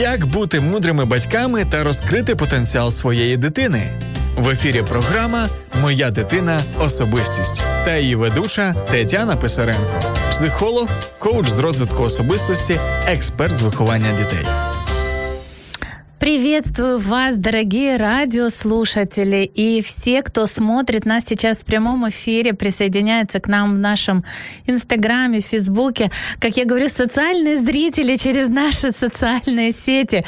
Як 0.00 0.26
бути 0.26 0.60
мудрими 0.60 1.04
батьками 1.04 1.64
та 1.64 1.84
розкрити 1.84 2.36
потенціал 2.36 2.90
своєї 2.90 3.36
дитини? 3.36 3.92
В 4.36 4.48
ефірі 4.48 4.82
програма 4.82 5.48
Моя 5.80 6.10
дитина 6.10 6.60
особистість 6.78 7.62
та 7.84 7.96
її 7.96 8.14
ведуча 8.14 8.74
Тетяна 8.90 9.36
Писаренко, 9.36 10.14
психолог, 10.30 10.88
коуч 11.18 11.48
з 11.48 11.58
розвитку 11.58 12.02
особистості, 12.02 12.80
експерт 13.06 13.58
з 13.58 13.62
виховання 13.62 14.12
дітей. 14.12 14.69
Приветствую 16.30 17.00
вас, 17.00 17.36
дорогие 17.36 17.96
радиослушатели 17.96 19.50
и 19.52 19.82
все, 19.82 20.22
кто 20.22 20.46
смотрит 20.46 21.04
нас 21.04 21.24
сейчас 21.26 21.58
в 21.58 21.64
прямом 21.64 22.08
эфире, 22.08 22.54
присоединяется 22.54 23.40
к 23.40 23.48
нам 23.48 23.74
в 23.74 23.78
нашем 23.80 24.24
Инстаграме, 24.64 25.40
Фейсбуке. 25.40 26.12
Как 26.38 26.56
я 26.56 26.66
говорю, 26.66 26.86
социальные 26.86 27.58
зрители 27.58 28.14
через 28.14 28.48
наши 28.48 28.92
социальные 28.92 29.72
сети. 29.72 30.24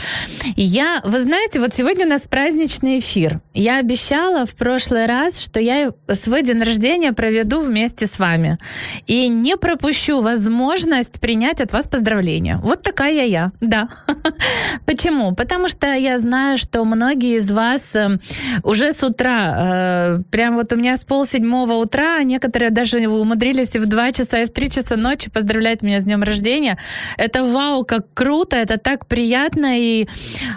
Я, 0.56 1.02
вы 1.04 1.22
знаете, 1.22 1.60
вот 1.60 1.72
сегодня 1.72 2.04
у 2.04 2.08
нас 2.08 2.22
праздничный 2.22 2.98
эфир. 2.98 3.40
Я 3.54 3.78
обещала 3.78 4.44
в 4.44 4.56
прошлый 4.56 5.06
раз, 5.06 5.40
что 5.40 5.60
я 5.60 5.92
свой 6.14 6.42
день 6.42 6.64
рождения 6.64 7.12
проведу 7.12 7.60
вместе 7.60 8.08
с 8.08 8.18
вами. 8.18 8.58
И 9.06 9.28
не 9.28 9.56
пропущу 9.56 10.20
возможность 10.20 11.20
принять 11.20 11.60
от 11.60 11.72
вас 11.72 11.86
поздравления. 11.86 12.58
Вот 12.60 12.82
такая 12.82 13.24
я, 13.24 13.52
да. 13.60 13.88
Почему? 14.84 15.32
Потому 15.36 15.68
что 15.68 15.91
я 15.94 16.18
знаю, 16.18 16.58
что 16.58 16.84
многие 16.84 17.36
из 17.38 17.50
вас 17.50 17.84
э, 17.94 18.18
уже 18.62 18.92
с 18.92 19.02
утра, 19.02 20.18
э, 20.18 20.22
прям 20.30 20.56
вот 20.56 20.72
у 20.72 20.76
меня 20.76 20.96
с 20.96 21.04
полседьмого 21.04 21.74
утра, 21.74 22.16
а 22.18 22.22
некоторые 22.22 22.70
даже 22.70 22.98
умудрились 23.06 23.74
и 23.74 23.78
в 23.78 23.86
2 23.86 24.12
часа, 24.12 24.40
и 24.40 24.46
в 24.46 24.50
3 24.50 24.70
часа 24.70 24.96
ночи 24.96 25.30
поздравлять 25.30 25.82
меня 25.82 26.00
с 26.00 26.04
днем 26.04 26.22
рождения. 26.22 26.78
Это 27.16 27.44
вау, 27.44 27.84
как 27.84 28.06
круто, 28.14 28.56
это 28.56 28.78
так 28.78 29.06
приятно. 29.06 29.80
И 29.80 30.06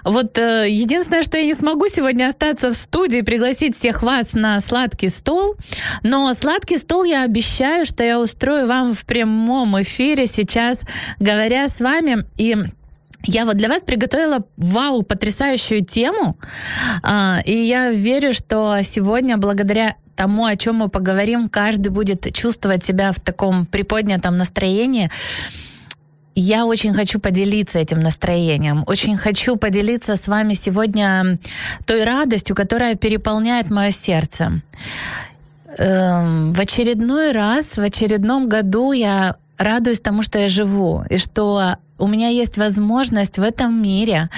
вот 0.03 0.37
э, 0.37 0.67
единственное, 0.69 1.23
что 1.23 1.37
я 1.37 1.45
не 1.45 1.53
смогу 1.53 1.87
сегодня 1.87 2.27
остаться 2.27 2.69
в 2.69 2.75
студии, 2.75 3.21
пригласить 3.21 3.77
всех 3.77 4.03
вас 4.03 4.33
на 4.33 4.59
сладкий 4.61 5.09
стол, 5.09 5.55
но 6.03 6.33
сладкий 6.33 6.77
стол 6.77 7.03
я 7.03 7.23
обещаю, 7.23 7.85
что 7.85 8.03
я 8.03 8.19
устрою 8.19 8.67
вам 8.67 8.93
в 8.93 9.05
прямом 9.05 9.81
эфире 9.81 10.27
сейчас, 10.27 10.79
говоря 11.19 11.67
с 11.67 11.79
вами. 11.79 12.25
И 12.37 12.55
я 13.25 13.45
вот 13.45 13.57
для 13.57 13.69
вас 13.69 13.83
приготовила 13.83 14.45
вау, 14.57 15.03
потрясающую 15.03 15.83
тему, 15.83 16.37
а, 17.03 17.41
и 17.45 17.53
я 17.53 17.91
верю, 17.91 18.33
что 18.33 18.77
сегодня 18.83 19.37
благодаря 19.37 19.95
тому, 20.15 20.45
о 20.45 20.55
чем 20.55 20.75
мы 20.75 20.89
поговорим, 20.89 21.49
каждый 21.49 21.89
будет 21.89 22.33
чувствовать 22.33 22.85
себя 22.85 23.11
в 23.11 23.19
таком 23.19 23.65
приподнятом 23.65 24.37
настроении. 24.37 25.11
Я 26.37 26.65
очень 26.65 26.93
хочу 26.93 27.19
поделиться 27.19 27.79
этим 27.79 27.99
настроением, 27.99 28.83
очень 28.87 29.15
хочу 29.15 29.55
поделиться 29.55 30.15
с 30.15 30.27
вами 30.27 30.53
сегодня 30.53 31.39
той 31.85 32.03
радостью, 32.03 32.55
которая 32.55 32.95
переполняет 32.95 33.69
мое 33.69 33.91
сердце. 33.91 34.61
Эм, 35.77 36.53
в 36.53 36.59
очередной 36.59 37.31
раз, 37.31 37.77
в 37.77 37.81
очередном 37.81 38.49
году 38.49 38.91
я 38.91 39.35
радуюсь 39.57 40.01
тому, 40.01 40.23
что 40.23 40.39
я 40.39 40.49
живу, 40.49 41.03
и 41.09 41.17
что 41.17 41.77
у 41.97 42.07
меня 42.07 42.29
есть 42.29 42.57
возможность 42.57 43.39
в 43.39 43.43
этом 43.43 43.81
мире 43.81 44.29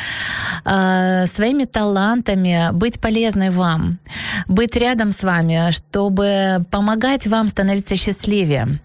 э, 0.66 1.25
своими 1.25 1.66
талантами 1.66 2.69
быть 2.73 3.00
полезной 3.00 3.50
вам, 3.50 4.00
быть 4.47 4.75
рядом 4.75 5.12
с 5.12 5.23
вами, 5.23 5.72
чтобы 5.72 6.66
помогать 6.69 7.28
вам 7.28 7.47
становиться 7.47 7.95
счастливее. 7.95 8.79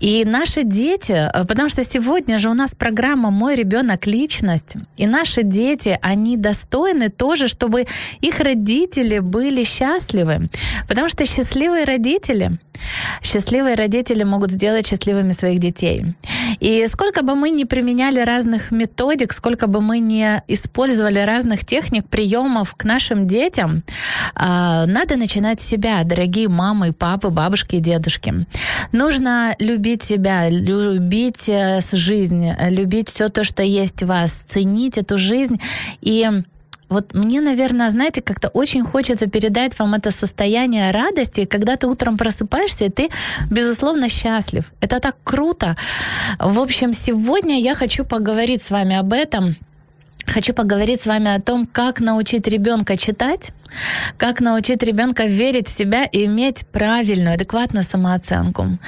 И 0.00 0.24
наши 0.24 0.64
дети, 0.64 1.12
э, 1.12 1.44
потому 1.44 1.68
что 1.68 1.84
сегодня 1.84 2.38
же 2.38 2.50
у 2.50 2.54
нас 2.54 2.74
программа 2.74 3.30
«Мой 3.30 3.54
ребенок– 3.54 4.06
личность», 4.06 4.76
и 4.96 5.06
наши 5.06 5.42
дети, 5.42 5.98
они 6.02 6.36
достойны 6.36 7.08
тоже, 7.08 7.48
чтобы 7.48 7.86
их 8.20 8.40
родители 8.40 9.18
были 9.18 9.64
счастливы, 9.64 10.48
потому 10.88 11.08
что 11.08 11.24
счастливые 11.24 11.84
родители– 11.84 12.58
Счастливые 13.22 13.76
родители 13.76 14.24
могут 14.24 14.50
сделать 14.50 14.86
счастливыми 14.86 15.32
своих 15.32 15.60
детей. 15.60 16.04
И 16.60 16.86
сколько 16.86 17.22
бы 17.22 17.34
мы 17.34 17.50
ни 17.50 17.64
применяли 17.64 18.09
разных 18.18 18.70
методик, 18.70 19.32
сколько 19.32 19.66
бы 19.66 19.80
мы 19.80 20.00
ни 20.00 20.42
использовали 20.48 21.20
разных 21.20 21.64
техник, 21.64 22.08
приемов 22.08 22.74
к 22.74 22.84
нашим 22.84 23.26
детям, 23.26 23.82
а, 24.34 24.86
надо 24.86 25.16
начинать 25.16 25.60
с 25.60 25.66
себя, 25.66 26.02
дорогие 26.04 26.48
мамы, 26.48 26.92
папы, 26.92 27.30
бабушки 27.30 27.76
и 27.76 27.80
дедушки. 27.80 28.46
Нужно 28.92 29.54
любить 29.58 30.02
себя, 30.02 30.48
любить 30.48 31.48
э, 31.48 31.80
жизнь, 31.92 32.50
любить 32.68 33.08
все 33.08 33.28
то, 33.28 33.44
что 33.44 33.62
есть 33.62 34.02
в 34.02 34.06
вас, 34.06 34.32
ценить 34.46 34.98
эту 34.98 35.18
жизнь 35.18 35.60
и 36.00 36.28
вот 36.90 37.14
мне, 37.14 37.40
наверное, 37.40 37.90
знаете, 37.90 38.20
как-то 38.20 38.48
очень 38.48 38.82
хочется 38.82 39.26
передать 39.26 39.78
вам 39.78 39.94
это 39.94 40.10
состояние 40.10 40.90
радости, 40.90 41.44
когда 41.44 41.76
ты 41.76 41.86
утром 41.86 42.16
просыпаешься, 42.18 42.84
и 42.84 42.90
ты, 42.90 43.10
безусловно, 43.50 44.08
счастлив. 44.08 44.64
Это 44.80 44.98
так 44.98 45.16
круто. 45.24 45.76
В 46.38 46.58
общем, 46.58 46.92
сегодня 46.92 47.60
я 47.60 47.74
хочу 47.74 48.04
поговорить 48.04 48.62
с 48.62 48.70
вами 48.70 48.96
об 48.96 49.12
этом. 49.12 49.54
Хочу 50.26 50.52
поговорить 50.52 51.00
с 51.00 51.06
вами 51.06 51.34
о 51.34 51.40
том, 51.40 51.66
как 51.66 52.00
научить 52.00 52.46
ребенка 52.48 52.96
читать, 52.96 53.52
как 54.16 54.40
научить 54.40 54.82
ребенка 54.82 55.24
верить 55.24 55.68
в 55.68 55.76
себя 55.76 56.04
и 56.04 56.26
иметь 56.26 56.66
правильную, 56.72 57.34
адекватную 57.34 57.84
самооценку. 57.84 58.78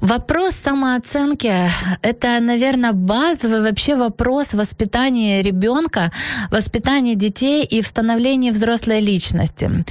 Вопрос 0.00 0.54
самооценки– 0.54 1.52
это, 2.02 2.38
наверное, 2.40 2.92
базовый 2.92 3.62
вообще 3.62 3.96
вопрос 3.96 4.54
воспитания 4.54 5.42
ребенка, 5.42 6.12
воспитания 6.50 7.14
детей 7.16 7.64
и 7.64 7.82
в 7.82 7.86
становлении 7.86 8.50
взрослой 8.50 9.00
личности. 9.00 9.84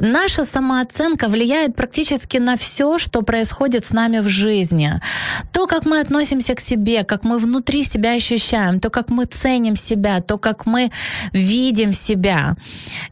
Наша 0.00 0.44
самооценка 0.44 1.28
влияет 1.28 1.76
практически 1.76 2.38
на 2.38 2.56
все, 2.56 2.98
что 2.98 3.22
происходит 3.22 3.86
с 3.86 3.92
нами 3.92 4.18
в 4.18 4.28
жизни. 4.28 5.00
То, 5.52 5.66
как 5.66 5.86
мы 5.86 6.00
относимся 6.00 6.54
к 6.54 6.60
себе, 6.60 7.04
как 7.04 7.24
мы 7.24 7.38
внутри 7.38 7.84
себя 7.84 8.12
ощущаем, 8.12 8.80
то, 8.80 8.90
как 8.90 9.10
мы 9.10 9.24
ценим 9.26 9.76
себя, 9.76 10.20
то, 10.20 10.38
как 10.38 10.66
мы 10.66 10.90
видим 11.32 11.92
себя. 11.92 12.56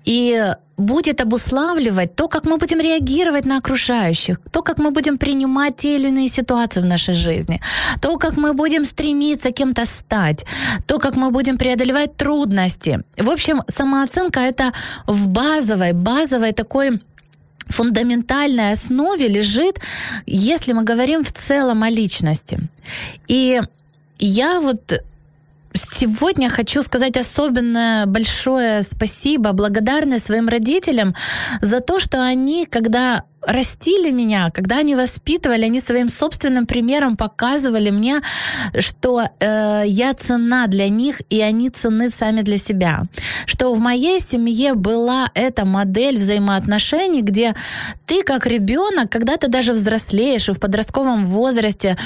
И 0.04 0.53
будет 0.82 1.20
обуславливать 1.20 2.16
то, 2.16 2.28
как 2.28 2.47
мы 2.47 2.56
будем 2.59 2.81
реагировать 2.81 3.47
на 3.47 3.59
окружающих, 3.59 4.38
то, 4.50 4.62
как 4.62 4.78
мы 4.78 4.91
будем 4.91 5.19
принимать 5.19 5.76
те 5.76 5.97
или 5.97 6.09
иные 6.09 6.28
ситуации 6.28 6.82
в 6.82 6.87
нашей 6.87 7.15
жизни, 7.15 7.60
то, 8.00 8.19
как 8.19 8.37
мы 8.37 8.53
будем 8.53 8.84
стремиться 8.84 9.50
кем-то 9.50 9.87
стать, 9.87 10.44
то, 10.87 10.98
как 10.98 11.16
мы 11.16 11.31
будем 11.31 11.59
преодолевать 11.59 12.16
трудности. 12.16 13.00
В 13.16 13.31
общем, 13.31 13.62
самооценка 13.69 14.41
это 14.41 14.72
в 15.06 15.26
базовой, 15.26 15.92
базовой 15.92 16.53
такой 16.53 17.00
фундаментальной 17.69 18.72
основе 18.72 19.28
лежит, 19.28 19.81
если 20.26 20.72
мы 20.75 20.84
говорим 20.84 21.22
в 21.22 21.32
целом 21.32 21.82
о 21.82 21.91
личности. 21.91 22.59
И 23.28 23.60
я 24.18 24.60
вот 24.60 25.03
Сегодня 25.74 26.51
хочу 26.51 26.83
сказать 26.83 27.16
особенно 27.16 28.04
большое 28.07 28.83
спасибо, 28.83 29.53
благодарность 29.53 30.27
своим 30.27 30.48
родителям 30.48 31.15
за 31.60 31.80
то, 31.80 31.98
что 31.98 32.22
они, 32.22 32.66
когда 32.66 33.24
растили 33.47 34.10
меня, 34.10 34.50
когда 34.50 34.78
они 34.78 34.94
воспитывали, 34.94 35.65
они 35.65 35.80
своим 35.80 36.09
собственным 36.09 36.66
примером 36.66 37.16
показывали 37.16 37.91
мне, 37.91 38.21
что 38.78 39.22
э, 39.41 39.83
я 39.86 40.15
цена 40.15 40.66
для 40.66 40.89
них, 40.89 41.21
и 41.28 41.41
они 41.41 41.71
цены 41.71 42.10
сами 42.10 42.42
для 42.42 42.56
себя. 42.56 43.03
Что 43.47 43.74
в 43.74 43.80
моей 43.80 44.21
семье 44.21 44.74
была 44.74 45.30
эта 45.34 45.65
модель 45.65 46.18
взаимоотношений, 46.18 47.22
где 47.22 47.54
ты 48.06 48.22
как 48.22 48.47
ребенок, 48.47 49.10
когда 49.10 49.36
ты 49.36 49.48
даже 49.48 49.72
взрослеешь 49.72 50.48
и 50.48 50.53
в 50.53 50.60
подростковом 50.60 51.27
возрасте, 51.27 51.98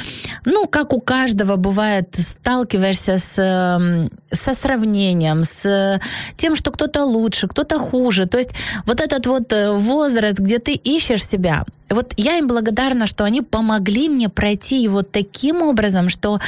ну, 0.44 0.66
как 0.66 0.92
у 0.92 1.00
каждого 1.00 1.56
бывает, 1.56 2.14
сталкиваешься 2.14 3.18
с, 3.18 3.34
э, 3.36 4.08
со 4.34 4.54
сравнением, 4.54 5.44
с 5.44 6.00
тем, 6.36 6.54
что 6.54 6.70
кто-то 6.70 7.04
лучше, 7.04 7.46
кто-то 7.46 7.78
хуже. 7.78 8.26
То 8.26 8.38
есть 8.38 8.50
вот 8.86 9.00
этот 9.00 9.26
вот 9.26 9.52
э, 9.52 9.72
возраст, 9.72 10.38
где 10.38 10.58
ты 10.58 10.72
ищешь 10.72 11.25
себя. 11.26 11.64
Вот 11.90 12.14
я 12.16 12.38
им 12.38 12.48
благодарна, 12.48 13.06
что 13.06 13.24
они 13.24 13.42
помогли 13.42 14.08
мне 14.08 14.28
пройти 14.28 14.82
его 14.82 15.02
таким 15.02 15.62
образом, 15.62 16.08
что 16.08 16.40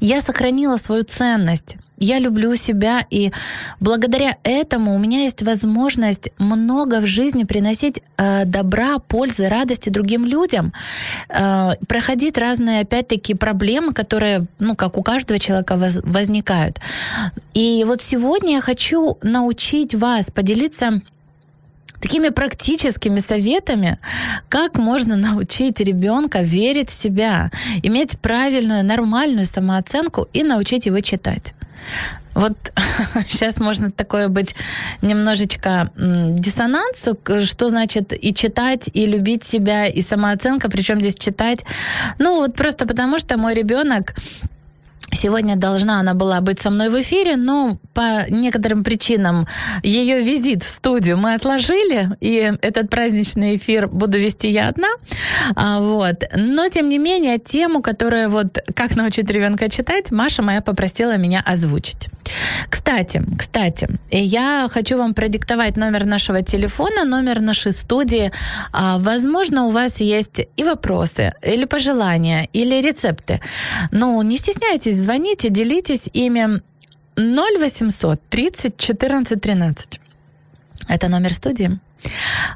я 0.00 0.20
сохранила 0.20 0.76
свою 0.76 1.02
ценность. 1.02 1.76
я 1.98 2.18
люблю 2.18 2.56
себя, 2.56 3.06
и 3.10 3.32
благодаря 3.80 4.36
этому 4.42 4.94
у 4.94 4.98
меня 4.98 5.22
есть 5.22 5.42
возможность 5.42 6.30
много 6.38 7.00
в 7.00 7.06
жизни 7.06 7.44
приносить 7.44 8.02
э, 8.16 8.44
добра, 8.44 8.98
пользы, 8.98 9.48
радости 9.48 9.88
другим 9.88 10.24
людям, 10.24 10.72
э, 11.28 11.70
проходить 11.88 12.38
разные, 12.38 12.82
опять-таки, 12.82 13.34
проблемы, 13.34 13.92
которые, 13.92 14.46
ну, 14.58 14.76
как 14.76 14.98
у 14.98 15.02
каждого 15.02 15.38
человека 15.38 15.76
воз, 15.76 16.00
возникают. 16.04 16.80
И 17.54 17.84
вот 17.86 18.02
сегодня 18.02 18.54
я 18.54 18.60
хочу 18.60 19.16
научить 19.22 19.94
вас 19.94 20.30
поделиться 20.30 21.00
такими 22.06 22.28
практическими 22.28 23.20
советами, 23.20 23.98
как 24.48 24.78
можно 24.78 25.16
научить 25.16 25.80
ребенка 25.80 26.42
верить 26.42 26.88
в 26.88 27.02
себя, 27.02 27.50
иметь 27.82 28.18
правильную, 28.20 28.84
нормальную 28.84 29.44
самооценку 29.44 30.28
и 30.32 30.44
научить 30.44 30.86
его 30.86 31.00
читать. 31.00 31.54
Вот 32.34 32.52
сейчас 33.28 33.58
можно 33.58 33.90
такое 33.90 34.28
быть 34.28 34.54
немножечко 35.02 35.90
диссонанс, 35.96 37.08
что 37.44 37.68
значит 37.68 38.12
и 38.12 38.32
читать, 38.32 38.88
и 38.92 39.06
любить 39.06 39.42
себя, 39.42 39.86
и 39.88 40.00
самооценка, 40.02 40.70
причем 40.70 41.00
здесь 41.00 41.16
читать. 41.16 41.64
Ну 42.20 42.36
вот 42.36 42.54
просто 42.54 42.86
потому, 42.86 43.18
что 43.18 43.36
мой 43.36 43.54
ребенок 43.54 44.14
Сегодня 45.16 45.56
должна 45.56 46.00
она 46.00 46.12
была 46.12 46.42
быть 46.42 46.60
со 46.60 46.70
мной 46.70 46.90
в 46.90 47.00
эфире, 47.00 47.36
но 47.36 47.78
по 47.94 48.28
некоторым 48.28 48.84
причинам 48.84 49.48
ее 49.82 50.20
визит 50.20 50.62
в 50.62 50.68
студию 50.68 51.16
мы 51.16 51.32
отложили, 51.34 52.10
и 52.20 52.52
этот 52.60 52.90
праздничный 52.90 53.56
эфир 53.56 53.88
буду 53.88 54.18
вести 54.18 54.50
я 54.50 54.68
одна. 54.68 54.88
А, 55.54 55.80
вот. 55.80 56.24
Но, 56.34 56.68
тем 56.68 56.90
не 56.90 56.98
менее, 56.98 57.38
тему, 57.38 57.80
которая 57.80 58.28
вот 58.28 58.58
«Как 58.74 58.94
научить 58.94 59.30
ребенка 59.30 59.70
читать», 59.70 60.10
Маша 60.10 60.42
моя 60.42 60.60
попросила 60.60 61.16
меня 61.16 61.42
озвучить. 61.46 62.08
Кстати, 62.68 63.22
кстати, 63.38 63.88
я 64.10 64.68
хочу 64.70 64.98
вам 64.98 65.14
продиктовать 65.14 65.76
номер 65.76 66.04
нашего 66.04 66.42
телефона, 66.42 67.04
номер 67.04 67.40
нашей 67.40 67.72
студии. 67.72 68.32
А, 68.72 68.98
возможно, 68.98 69.66
у 69.66 69.70
вас 69.70 70.00
есть 70.00 70.42
и 70.56 70.64
вопросы, 70.64 71.32
или 71.42 71.64
пожелания, 71.64 72.48
или 72.52 72.82
рецепты. 72.82 73.40
Но 73.90 74.22
не 74.22 74.36
стесняйтесь, 74.36 75.05
звоните, 75.06 75.50
делитесь 75.50 76.10
ими 76.12 76.60
0800 77.16 78.20
30 78.28 78.76
14 78.76 79.40
13. 79.40 80.00
Это 80.88 81.08
номер 81.08 81.32
студии. 81.32 81.78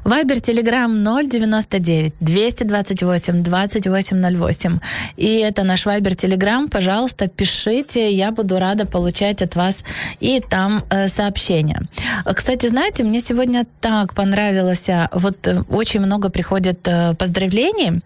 Вайбер, 0.03 0.39
Телеграм 0.39 1.03
099 1.03 2.13
228 2.19 3.43
2808. 3.43 4.79
И 5.17 5.37
это 5.37 5.63
наш 5.63 5.85
Вайбер, 5.85 6.15
Телеграм. 6.15 6.69
Пожалуйста, 6.69 7.27
пишите, 7.27 8.11
я 8.11 8.31
буду 8.31 8.59
рада 8.59 8.85
получать 8.85 9.41
от 9.41 9.55
вас 9.55 9.83
и 10.19 10.39
там 10.39 10.83
э, 10.89 11.07
сообщения. 11.07 11.81
Кстати, 12.25 12.67
знаете, 12.67 13.03
мне 13.03 13.19
сегодня 13.19 13.65
так 13.79 14.13
понравилось, 14.13 14.89
а, 14.89 15.09
вот 15.13 15.47
э, 15.47 15.63
очень 15.69 16.01
много 16.01 16.29
приходит 16.29 16.87
э, 16.87 17.13
поздравлений. 17.15 18.01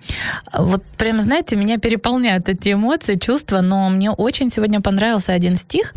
Вот 0.53 0.83
прям, 0.97 1.19
знаете, 1.19 1.55
меня 1.55 1.77
переполняют 1.77 2.49
эти 2.49 2.73
эмоции, 2.73 3.15
чувства, 3.15 3.61
но 3.61 3.89
мне 3.89 4.11
очень 4.11 4.49
сегодня 4.49 4.81
понравился 4.81 5.33
один 5.33 5.55
стих, 5.55 5.93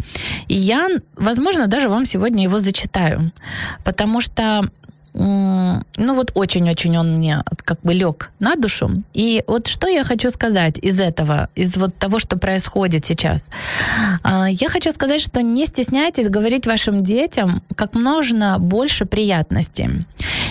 и 0.49 0.55
я, 0.55 0.89
возможно, 1.17 1.67
даже 1.67 1.89
вам 1.89 2.07
сегодня 2.07 2.45
его 2.45 2.59
зачитаю, 2.59 3.33
потому 3.85 4.21
что 4.21 4.71
ну 5.19 6.15
вот 6.15 6.31
очень-очень 6.35 6.97
он 6.97 7.19
мне 7.19 7.43
как 7.65 7.81
бы 7.83 7.93
лег 7.93 8.31
на 8.39 8.55
душу. 8.55 9.03
И 9.15 9.43
вот 9.47 9.67
что 9.67 9.89
я 9.89 10.05
хочу 10.05 10.31
сказать 10.31 10.79
из 10.79 11.01
этого, 11.01 11.49
из 11.57 11.77
вот 11.77 11.97
того, 11.97 12.21
что 12.21 12.39
происходит 12.39 13.05
сейчас. 13.05 13.47
А, 14.23 14.47
я 14.49 14.69
хочу 14.69 14.93
сказать, 14.93 15.21
что 15.21 15.43
не 15.43 15.67
стесняйтесь 15.67 16.29
говорить 16.29 16.67
вашим 16.67 17.03
детям 17.03 17.63
как 17.75 17.95
можно 17.95 18.59
больше 18.59 19.07
приятностей. 19.07 20.07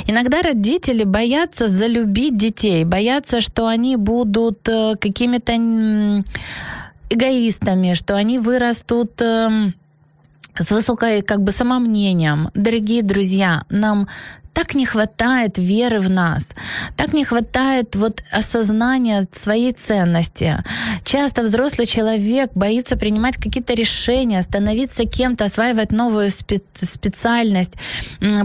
Иногда 0.06 0.42
родители 0.42 1.06
боятся 1.06 1.68
залюбить 1.68 2.36
детей, 2.38 2.84
боятся, 2.84 3.40
что 3.42 3.68
они 3.68 3.96
будут 3.96 4.68
э, 4.68 4.96
какими-то 5.00 5.54
эгоистами, 7.10 7.94
что 7.94 8.16
они 8.16 8.38
вырастут 8.38 9.22
эм, 9.22 9.74
с 10.60 10.72
высокой 10.72 11.22
как 11.22 11.42
бы 11.42 11.52
самомнением. 11.52 12.50
Дорогие 12.54 13.02
друзья, 13.02 13.64
нам 13.70 14.08
так 14.58 14.74
не 14.74 14.88
хватает 14.88 15.60
веры 15.60 16.00
в 16.00 16.10
нас, 16.10 16.50
так 16.96 17.14
не 17.14 17.24
хватает 17.24 17.96
вот 17.96 18.24
осознания 18.32 19.28
своей 19.32 19.72
ценности. 19.72 20.64
Часто 21.04 21.44
взрослый 21.44 21.86
человек 21.86 22.50
боится 22.56 22.98
принимать 22.98 23.38
какие-то 23.38 23.76
решения, 23.76 24.42
становиться 24.42 25.04
кем-то, 25.04 25.46
осваивать 25.46 25.92
новую 25.92 26.32
специальность, 26.32 27.74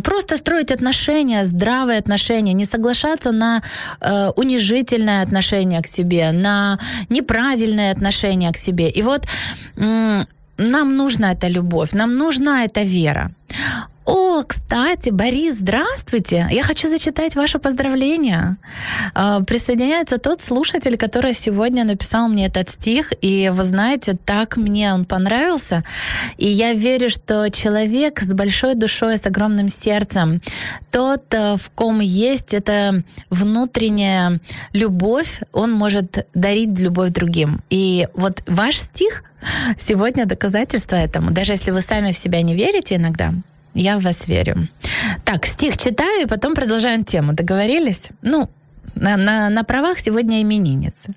просто 0.05 0.37
строить 0.37 0.71
отношения, 0.71 1.45
здравые 1.45 1.99
отношения, 1.99 2.53
не 2.53 2.67
соглашаться 2.67 3.33
на 3.33 3.63
э, 4.03 4.33
унижительное 4.37 5.23
отношение 5.23 5.81
к 5.81 5.87
себе, 5.87 6.33
на 6.33 6.79
неправильное 7.09 7.91
отношение 7.91 8.53
к 8.53 8.59
себе. 8.59 8.91
И 8.91 9.03
вот 9.03 9.27
э, 9.77 10.25
нам 10.59 10.97
нужна 10.97 11.33
эта 11.33 11.49
любовь, 11.49 11.95
нам 11.95 12.19
нужна 12.19 12.65
эта 12.65 12.83
вера. 12.83 13.31
О, 14.05 14.43
кстати, 14.43 15.11
Борис, 15.11 15.59
здравствуйте. 15.59 16.49
Я 16.51 16.65
хочу 16.65 16.89
зачитать 16.89 17.37
ваше 17.37 17.61
поздравление. 17.61 18.57
А, 19.15 19.43
присоединяется 19.45 20.19
тот 20.19 20.43
слушатель, 20.43 20.97
который 20.97 21.33
сегодня 21.33 21.85
написал 21.85 22.29
мне 22.29 22.47
этот 22.47 22.71
стих, 22.71 23.13
и 23.21 23.51
вы 23.53 23.65
знаете, 23.65 24.17
так 24.25 24.57
мне 24.57 24.93
он 24.93 25.05
понравился. 25.05 25.85
И 26.37 26.49
я 26.49 26.73
верю, 26.73 27.11
что 27.11 27.49
человек 27.51 28.21
с 28.21 28.33
большой 28.35 28.75
душой, 28.75 29.19
с 29.19 29.27
огромным 29.27 29.69
сердцем, 29.69 30.41
тот, 30.91 31.33
э, 31.33 31.57
в 31.57 31.71
ком 31.71 32.01
есть 32.01 32.55
эта 32.55 33.05
внутренняя 33.31 34.41
любовь, 34.73 35.43
он 35.53 35.71
может 35.73 36.27
дарить 36.35 36.81
любовь 36.81 37.11
другим. 37.11 37.61
И 37.71 38.09
вот 38.15 38.43
ваш 38.49 38.79
стих 38.79 39.23
сегодня 39.79 40.27
доказательство 40.27 40.97
этому. 40.97 41.31
Даже 41.31 41.53
если 41.53 41.71
вы 41.71 41.83
сами 41.83 42.11
в 42.11 42.17
себя 42.17 42.43
не 42.43 42.57
верите 42.57 42.97
иногда, 42.97 43.33
я 43.75 43.99
в 43.99 44.03
вас 44.03 44.29
верю. 44.29 44.69
Так, 45.25 45.47
стих 45.47 45.77
читаю, 45.77 46.23
и 46.23 46.27
потом 46.27 46.55
продолжаем 46.55 47.05
тему. 47.05 47.33
Договорились? 47.33 48.11
Ну, 48.23 48.49
на, 48.95 49.17
на, 49.17 49.49
на 49.51 49.65
правах 49.65 49.99
сегодня 49.99 50.43
именинницы. 50.43 51.15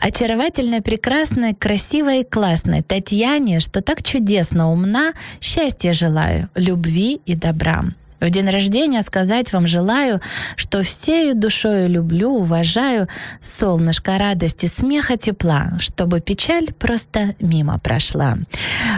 Очаровательной, 0.00 0.82
прекрасной, 0.82 1.54
красивой 1.54 2.20
и 2.20 2.24
классной 2.24 2.82
Татьяне, 2.82 3.60
что 3.60 3.80
так 3.80 4.02
чудесно 4.02 4.70
умна, 4.70 5.12
счастья 5.40 5.92
желаю, 5.92 6.48
любви 6.54 7.20
и 7.24 7.34
добра. 7.34 7.84
В 8.20 8.30
день 8.30 8.48
рождения 8.48 9.02
сказать 9.02 9.52
вам 9.52 9.66
желаю, 9.66 10.20
что 10.56 10.82
всею 10.82 11.34
душою 11.34 11.88
люблю, 11.88 12.30
уважаю 12.30 13.08
солнышко 13.40 14.18
радости, 14.18 14.66
смеха, 14.66 15.16
тепла, 15.16 15.72
чтобы 15.78 16.20
печаль 16.20 16.72
просто 16.72 17.34
мимо 17.40 17.78
прошла. 17.78 18.38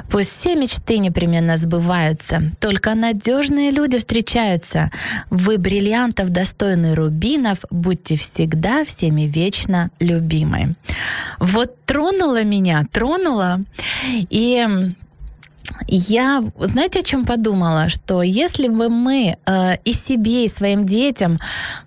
Пусть 0.08 0.30
все 0.30 0.54
мечты 0.54 0.98
непременно 0.98 1.56
сбываются, 1.56 2.42
только 2.60 2.94
надежные 2.94 3.70
люди 3.70 3.98
встречаются. 3.98 4.90
Вы 5.30 5.58
бриллиантов 5.58 6.30
достойны 6.30 6.94
рубинов, 6.94 7.58
будьте 7.70 8.16
всегда 8.16 8.84
всеми 8.84 9.22
вечно 9.22 9.90
любимы. 9.98 10.74
Вот 11.38 11.74
тронула 11.84 12.44
меня, 12.44 12.84
тронула. 12.92 13.60
И 14.30 14.66
я, 15.86 16.42
знаете, 16.58 17.00
о 17.00 17.02
чем 17.02 17.24
подумала? 17.24 17.88
Что 17.88 18.22
если 18.22 18.68
бы 18.68 18.88
мы 18.88 19.36
э, 19.46 19.76
и 19.84 19.92
себе, 19.92 20.44
и 20.44 20.48
своим 20.48 20.84
детям 20.84 21.38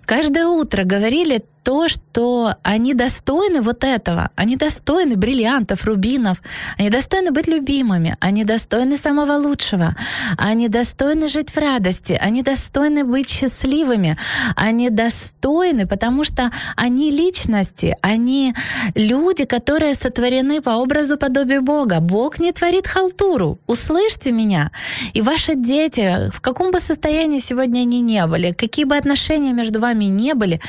каждое 0.04 0.46
утро 0.46 0.84
говорили 0.84 1.44
то, 1.62 1.88
что 1.88 2.54
они 2.62 2.94
достойны 2.94 3.62
вот 3.62 3.84
этого. 3.84 4.30
Они 4.34 4.56
достойны 4.56 5.16
бриллиантов, 5.16 5.84
рубинов. 5.84 6.42
Они 6.78 6.90
достойны 6.90 7.30
быть 7.30 7.46
любимыми. 7.46 8.16
Они 8.20 8.44
достойны 8.44 8.96
самого 8.96 9.32
лучшего. 9.34 9.94
Они 10.36 10.68
достойны 10.68 11.28
жить 11.28 11.50
в 11.50 11.56
радости. 11.58 12.18
Они 12.20 12.42
достойны 12.42 13.04
быть 13.04 13.28
счастливыми. 13.28 14.18
Они 14.56 14.90
достойны, 14.90 15.86
потому 15.86 16.24
что 16.24 16.50
они 16.76 17.10
личности. 17.10 17.96
Они 18.00 18.54
люди, 18.94 19.44
которые 19.44 19.94
сотворены 19.94 20.60
по 20.60 20.70
образу 20.70 21.16
подобию 21.16 21.62
Бога. 21.62 22.00
Бог 22.00 22.40
не 22.40 22.52
творит 22.52 22.86
халтуру. 22.86 23.58
Услышьте 23.66 24.32
меня. 24.32 24.70
И 25.12 25.20
ваши 25.20 25.54
дети, 25.54 26.30
в 26.34 26.40
каком 26.40 26.72
бы 26.72 26.80
состоянии 26.80 27.38
сегодня 27.38 27.80
они 27.80 28.00
не 28.00 28.26
были, 28.26 28.52
какие 28.52 28.84
бы 28.84 28.96
отношения 28.96 29.52
между 29.52 29.80
вами 29.80 30.06
не 30.06 30.34
были, 30.34 30.60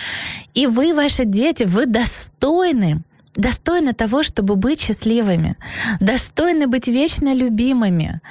и 0.54 0.68
вы 0.68 0.83
вы, 0.84 0.94
ваши 0.94 1.26
дети, 1.26 1.64
вы 1.64 1.86
достойны 1.86 3.02
достойны 3.36 3.94
того, 3.94 4.22
чтобы 4.22 4.56
быть 4.56 4.80
счастливыми, 4.80 5.56
достойны 6.00 6.68
быть 6.68 6.88
вечно 6.88 7.34
любимыми. 7.34 8.22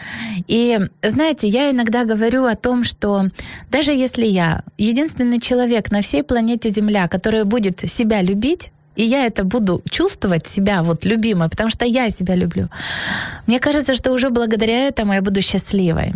И 0.47 0.78
знаете, 1.02 1.49
я 1.49 1.73
иногда 1.73 2.04
говорю 2.04 2.44
о 2.44 2.54
том, 2.54 2.85
что 2.85 3.28
даже 3.68 3.90
если 3.90 4.25
я 4.26 4.62
единственный 4.78 5.40
человек 5.40 5.90
на 5.90 6.02
всей 6.02 6.23
планете 6.23 6.71
Земля, 6.71 7.09
который 7.09 7.42
будет 7.44 7.80
себя 7.90 8.23
любить, 8.23 8.71
и 8.94 9.02
я 9.02 9.26
это 9.26 9.42
буду 9.42 9.82
чувствовать 9.90 10.47
себя 10.47 10.85
вот 10.85 11.04
любимой, 11.04 11.49
потому 11.49 11.71
что 11.71 11.85
я 11.85 12.11
себя 12.11 12.37
люблю, 12.37 12.68
мне 13.49 13.59
кажется, 13.59 13.97
что 13.97 14.12
уже 14.12 14.30
благодаря 14.30 14.87
этому 14.87 15.14
я 15.14 15.21
буду 15.21 15.42
счастливой. 15.42 16.12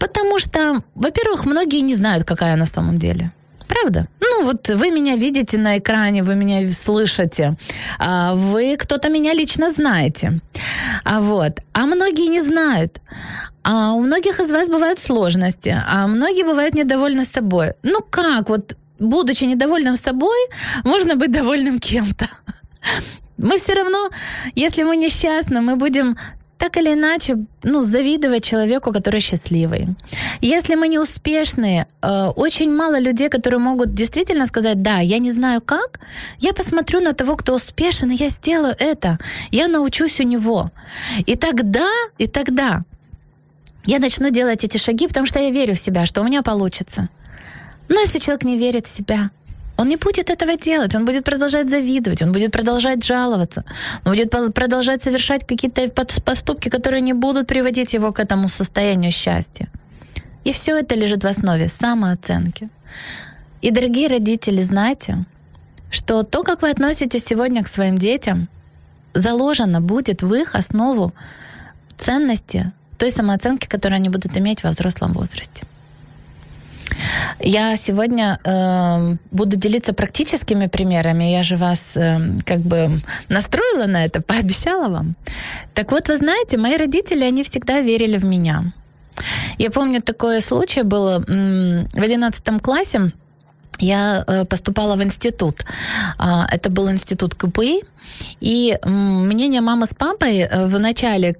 Потому 0.00 0.40
что, 0.40 0.82
во-первых, 0.96 1.46
многие 1.46 1.82
не 1.82 1.94
знают, 1.94 2.24
какая 2.24 2.50
я 2.50 2.56
на 2.56 2.66
самом 2.66 2.98
деле. 2.98 3.30
Правда? 3.70 4.08
Ну, 4.20 4.44
вот 4.44 4.68
вы 4.68 4.90
меня 4.90 5.16
видите 5.16 5.58
на 5.58 5.78
экране, 5.78 6.22
вы 6.22 6.34
меня 6.34 6.72
слышите, 6.72 7.56
а 7.98 8.34
вы 8.34 8.76
кто-то 8.76 9.08
меня 9.08 9.32
лично 9.32 9.70
знаете. 9.72 10.40
А 11.04 11.20
вот. 11.20 11.60
А 11.72 11.86
многие 11.86 12.28
не 12.28 12.42
знают. 12.42 13.00
А 13.62 13.92
у 13.92 14.00
многих 14.00 14.40
из 14.40 14.50
вас 14.50 14.68
бывают 14.68 14.98
сложности, 14.98 15.76
а 15.86 16.06
многие 16.08 16.44
бывают 16.44 16.74
недовольны 16.74 17.24
собой. 17.24 17.74
Ну 17.84 18.00
как, 18.10 18.48
вот 18.48 18.76
будучи 18.98 19.44
недовольным 19.44 19.96
собой, 19.96 20.48
можно 20.84 21.14
быть 21.14 21.30
довольным 21.30 21.78
кем-то. 21.78 22.26
Мы 23.36 23.56
все 23.56 23.74
равно, 23.74 24.10
если 24.54 24.82
мы 24.82 24.96
несчастны, 24.96 25.62
мы 25.62 25.76
будем 25.76 26.16
так 26.60 26.76
или 26.76 26.92
иначе, 26.92 27.36
ну, 27.62 27.82
завидовать 27.82 28.44
человеку, 28.44 28.92
который 28.92 29.20
счастливый. 29.20 29.86
Если 30.42 30.76
мы 30.76 30.88
не 30.88 30.98
успешные, 30.98 31.86
э, 32.02 32.32
очень 32.36 32.76
мало 32.76 33.00
людей, 33.00 33.28
которые 33.30 33.58
могут 33.60 33.94
действительно 33.94 34.46
сказать, 34.46 34.82
да, 34.82 35.00
я 35.00 35.18
не 35.18 35.32
знаю 35.32 35.62
как, 35.62 36.00
я 36.38 36.52
посмотрю 36.52 37.00
на 37.00 37.12
того, 37.12 37.36
кто 37.36 37.54
успешен, 37.54 38.10
и 38.10 38.16
я 38.16 38.28
сделаю 38.28 38.74
это, 38.78 39.18
я 39.50 39.68
научусь 39.68 40.20
у 40.20 40.24
него. 40.24 40.70
И 41.26 41.34
тогда, 41.34 41.88
и 42.18 42.26
тогда 42.26 42.82
я 43.86 43.98
начну 43.98 44.30
делать 44.30 44.64
эти 44.64 44.78
шаги, 44.78 45.06
потому 45.06 45.26
что 45.26 45.38
я 45.38 45.50
верю 45.50 45.74
в 45.74 45.78
себя, 45.78 46.06
что 46.06 46.20
у 46.20 46.24
меня 46.24 46.42
получится. 46.42 47.08
Но 47.88 48.00
если 48.00 48.18
человек 48.20 48.44
не 48.44 48.58
верит 48.58 48.86
в 48.86 48.96
себя, 48.96 49.30
он 49.80 49.88
не 49.88 49.96
будет 49.96 50.28
этого 50.28 50.56
делать, 50.56 50.94
он 50.94 51.04
будет 51.04 51.24
продолжать 51.24 51.70
завидовать, 51.70 52.22
он 52.22 52.32
будет 52.32 52.52
продолжать 52.52 53.02
жаловаться, 53.04 53.64
он 54.04 54.12
будет 54.12 54.30
продолжать 54.54 55.02
совершать 55.02 55.46
какие-то 55.46 55.88
поступки, 56.24 56.68
которые 56.68 57.00
не 57.00 57.14
будут 57.14 57.46
приводить 57.46 57.94
его 57.94 58.12
к 58.12 58.20
этому 58.20 58.48
состоянию 58.48 59.10
счастья. 59.10 59.68
И 60.44 60.52
все 60.52 60.78
это 60.78 60.94
лежит 60.94 61.24
в 61.24 61.26
основе 61.26 61.68
самооценки. 61.68 62.68
И, 63.62 63.70
дорогие 63.70 64.08
родители, 64.08 64.60
знайте, 64.62 65.24
что 65.90 66.24
то, 66.24 66.42
как 66.42 66.62
вы 66.62 66.70
относитесь 66.70 67.24
сегодня 67.24 67.62
к 67.62 67.68
своим 67.68 67.96
детям, 67.96 68.48
заложено 69.14 69.80
будет 69.80 70.22
в 70.22 70.34
их 70.34 70.54
основу 70.54 71.12
ценности 71.96 72.70
той 72.98 73.10
самооценки, 73.10 73.66
которую 73.66 73.96
они 73.96 74.10
будут 74.10 74.36
иметь 74.36 74.62
во 74.62 74.70
взрослом 74.70 75.12
возрасте. 75.12 75.64
Я 77.40 77.76
сегодня 77.76 78.38
э, 78.44 79.16
буду 79.30 79.56
делиться 79.56 79.92
практическими 79.92 80.66
примерами. 80.66 81.24
Я 81.24 81.42
же 81.42 81.56
вас 81.56 81.82
э, 81.94 82.18
как 82.44 82.60
бы 82.60 82.90
настроила 83.28 83.86
на 83.86 84.04
это, 84.04 84.20
пообещала 84.26 84.88
вам. 84.88 85.16
Так 85.74 85.92
вот, 85.92 86.08
вы 86.08 86.16
знаете, 86.16 86.58
мои 86.58 86.76
родители, 86.76 87.24
они 87.24 87.42
всегда 87.42 87.80
верили 87.80 88.18
в 88.18 88.24
меня. 88.24 88.72
Я 89.58 89.70
помню, 89.70 90.00
такое 90.00 90.40
случай 90.40 90.82
было 90.82 91.18
в 91.26 92.02
11 92.02 92.62
классе. 92.62 93.12
Я 93.80 94.24
э, 94.26 94.44
поступала 94.44 94.96
в 94.96 95.02
институт. 95.02 95.64
А, 96.18 96.46
это 96.50 96.70
был 96.70 96.90
институт 96.90 97.34
КПИ. 97.34 97.82
И 98.40 98.78
мнения 98.84 99.60
мамы 99.60 99.86
с 99.86 99.94
папой 99.94 100.38
э, 100.38 100.66
в 100.66 100.78
начале 100.78 101.34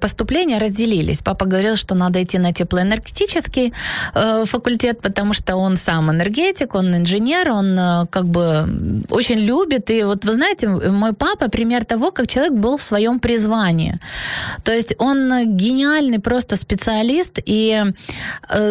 поступления 0.00 0.58
разделились. 0.58 1.22
Папа 1.22 1.46
говорил, 1.46 1.76
что 1.76 1.94
надо 1.94 2.22
идти 2.22 2.38
на 2.38 2.52
теплоэнергетический 2.52 3.72
э, 4.14 4.44
факультет, 4.44 5.00
потому 5.00 5.34
что 5.34 5.56
он 5.56 5.76
сам 5.76 6.10
энергетик, 6.10 6.74
он 6.74 6.94
инженер, 6.94 7.50
он 7.50 8.06
как 8.08 8.26
бы 8.26 9.04
очень 9.10 9.40
любит. 9.40 9.90
И 9.90 10.04
вот 10.04 10.24
вы 10.24 10.32
знаете, 10.32 10.68
мой 10.68 11.12
папа 11.12 11.48
пример 11.48 11.84
того, 11.84 12.10
как 12.10 12.26
человек 12.26 12.52
был 12.52 12.76
в 12.76 12.82
своем 12.82 13.18
призвании. 13.18 13.98
То 14.62 14.72
есть 14.72 14.94
он 14.98 15.56
гениальный 15.56 16.18
просто 16.18 16.56
специалист, 16.56 17.38
и 17.46 17.82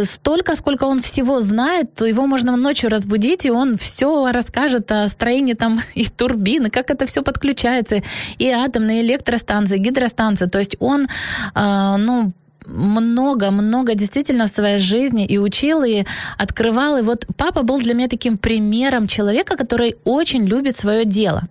столько, 0.03 0.55
сколько 0.55 0.86
он 0.86 1.00
всего 1.00 1.41
знает, 1.41 1.93
то 1.93 2.05
его 2.05 2.27
можно 2.27 2.55
ночью 2.58 2.89
разбудить, 3.03 3.45
и 3.45 3.51
он 3.51 3.77
все 3.77 4.31
расскажет 4.31 4.91
о 4.91 5.07
строении 5.07 5.53
там 5.53 5.79
и 5.95 6.05
турбины, 6.05 6.69
как 6.69 6.89
это 6.89 7.05
все 7.05 7.22
подключается, 7.22 8.01
и 8.39 8.50
атомные 8.50 9.01
электростанции, 9.01 9.77
гидростанции. 9.77 10.48
То 10.48 10.60
есть 10.60 10.75
он, 10.79 11.07
э, 11.55 11.95
ну, 11.98 12.31
много-много 12.65 13.93
действительно 13.93 14.45
в 14.45 14.50
своей 14.50 14.77
жизни 14.77 15.25
и 15.25 15.38
учил, 15.38 15.83
и 15.83 16.05
открывал. 16.38 16.98
И 16.98 17.01
вот 17.01 17.25
папа 17.36 17.63
был 17.63 17.79
для 17.79 17.93
меня 17.93 18.07
таким 18.07 18.38
примером 18.38 19.07
человека, 19.07 19.57
который 19.57 19.95
очень 20.05 20.45
любит 20.45 20.77
свое 20.77 21.03
дело. 21.03 21.43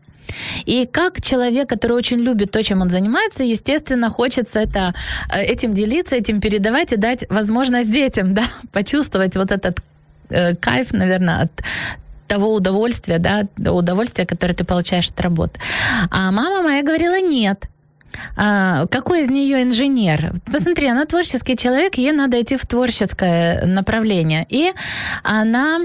И 0.65 0.87
как 0.87 1.21
человек, 1.21 1.69
который 1.69 1.93
очень 1.93 2.21
любит 2.21 2.51
то, 2.51 2.63
чем 2.63 2.81
он 2.81 2.89
занимается, 2.89 3.45
естественно, 3.45 4.09
хочется 4.09 4.61
это, 4.61 4.95
э, 5.31 5.43
этим 5.43 5.75
делиться, 5.75 6.17
этим 6.17 6.41
передавать 6.41 6.93
и 6.93 6.97
дать 6.97 7.27
возможность 7.31 7.91
детям 7.91 8.33
да, 8.35 8.45
почувствовать 8.73 9.37
вот 9.37 9.51
этот 9.51 9.81
кайф, 10.61 10.93
наверное, 10.93 11.43
от 11.43 11.63
того 12.27 12.55
удовольствия, 12.55 13.19
да, 13.19 13.47
удовольствия, 13.71 14.25
которое 14.25 14.55
ты 14.55 14.65
получаешь 14.65 15.11
от 15.11 15.21
работы. 15.21 15.61
А 16.11 16.31
мама 16.31 16.63
моя 16.63 16.83
говорила 16.83 17.21
нет. 17.21 17.69
А, 18.37 18.87
какой 18.87 19.23
из 19.23 19.29
нее 19.29 19.63
инженер? 19.63 20.33
Посмотри, 20.51 20.89
она 20.89 21.05
творческий 21.05 21.57
человек, 21.57 21.97
ей 21.97 22.13
надо 22.13 22.41
идти 22.41 22.57
в 22.57 22.65
творческое 22.67 23.67
направление. 23.67 24.47
И 24.49 24.73
она 25.23 25.81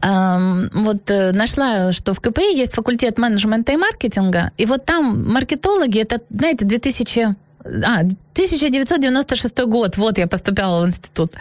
Um, 0.00 0.70
вот 0.72 1.10
э, 1.10 1.32
нашла, 1.32 1.92
что 1.92 2.14
в 2.14 2.20
КПИ 2.20 2.56
есть 2.56 2.72
факультет 2.72 3.18
менеджмента 3.18 3.72
и 3.72 3.76
маркетинга, 3.76 4.52
и 4.56 4.64
вот 4.64 4.86
там 4.86 5.30
маркетологи, 5.30 6.00
это, 6.00 6.22
знаете, 6.30 6.64
2000 6.64 7.36
а, 7.64 8.02
1996 8.34 9.60
год, 9.60 9.96
вот 9.96 10.18
я 10.18 10.26
поступала 10.26 10.82
в 10.84 10.88
институт. 10.88 11.34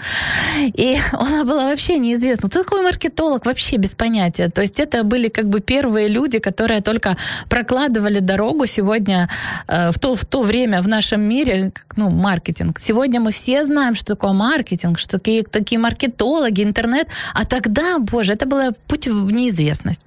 И 0.60 0.96
она 1.12 1.44
была 1.44 1.66
вообще 1.66 1.98
неизвестна. 1.98 2.50
Кто 2.50 2.64
такой 2.64 2.84
маркетолог? 2.84 3.46
Вообще 3.46 3.78
без 3.78 3.96
понятия. 3.96 4.50
То 4.50 4.62
есть 4.62 4.80
это 4.80 5.04
были 5.04 5.28
как 5.28 5.50
бы 5.50 5.60
первые 5.60 6.08
люди, 6.08 6.38
которые 6.38 6.82
только 6.82 7.18
прокладывали 7.50 8.20
дорогу 8.20 8.68
сегодня 8.68 9.28
э, 9.68 9.92
в, 9.92 9.98
то, 9.98 10.14
в 10.14 10.24
то 10.26 10.44
время 10.44 10.84
в 10.84 10.88
нашем 10.88 11.22
мире, 11.22 11.72
ну, 11.96 12.12
маркетинг. 12.12 12.80
Сегодня 12.80 13.20
мы 13.20 13.32
все 13.32 13.66
знаем, 13.66 13.96
что 13.96 14.14
такое 14.14 14.34
маркетинг, 14.34 15.00
что 15.00 15.18
такие, 15.18 15.44
такие 15.44 15.80
маркетологи, 15.80 16.62
интернет. 16.62 17.08
А 17.34 17.46
тогда, 17.46 17.98
боже, 17.98 18.34
это 18.34 18.46
был 18.46 18.60
путь 18.88 19.08
в 19.08 19.32
неизвестность. 19.32 20.02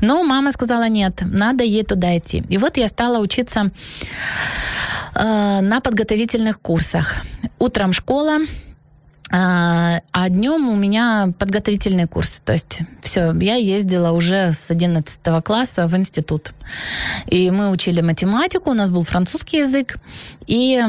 Но 0.00 0.24
мама 0.24 0.50
сказала, 0.50 0.88
нет, 0.88 1.22
надо 1.22 1.62
ей 1.62 1.84
туда 1.84 2.18
идти. 2.18 2.42
И 2.48 2.58
вот 2.58 2.76
я 2.76 2.88
стала 2.88 3.18
учиться 3.18 3.70
э, 5.14 5.60
на 5.60 5.80
подготовительных 6.24 6.60
курсах. 6.60 7.14
Утром 7.58 7.92
школа, 7.92 8.38
а, 9.30 10.00
а 10.12 10.28
днем 10.28 10.68
у 10.68 10.76
меня 10.76 11.32
подготовительные 11.38 12.06
курсы. 12.06 12.40
То 12.44 12.54
есть 12.54 12.80
все, 13.02 13.34
я 13.40 13.56
ездила 13.56 14.12
уже 14.12 14.52
с 14.52 14.70
11 14.70 15.20
класса 15.44 15.86
в 15.86 15.94
институт. 15.94 16.52
И 17.26 17.50
мы 17.50 17.70
учили 17.70 18.00
математику, 18.00 18.70
у 18.70 18.74
нас 18.74 18.88
был 18.90 19.02
французский 19.02 19.58
язык. 19.58 19.96
И 20.46 20.80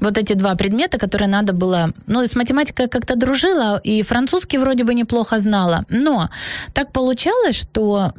вот 0.00 0.18
эти 0.18 0.32
два 0.32 0.54
предмета, 0.54 0.98
которые 0.98 1.28
надо 1.28 1.52
было... 1.52 1.92
Ну, 2.06 2.26
с 2.26 2.34
математикой 2.34 2.88
как-то 2.88 3.16
дружила, 3.16 3.80
и 3.84 4.02
французский 4.02 4.58
вроде 4.58 4.84
бы 4.84 4.94
неплохо 4.94 5.38
знала. 5.38 5.84
Но 5.88 6.30
так 6.72 6.90
получалось, 6.92 7.56
что 7.56 8.12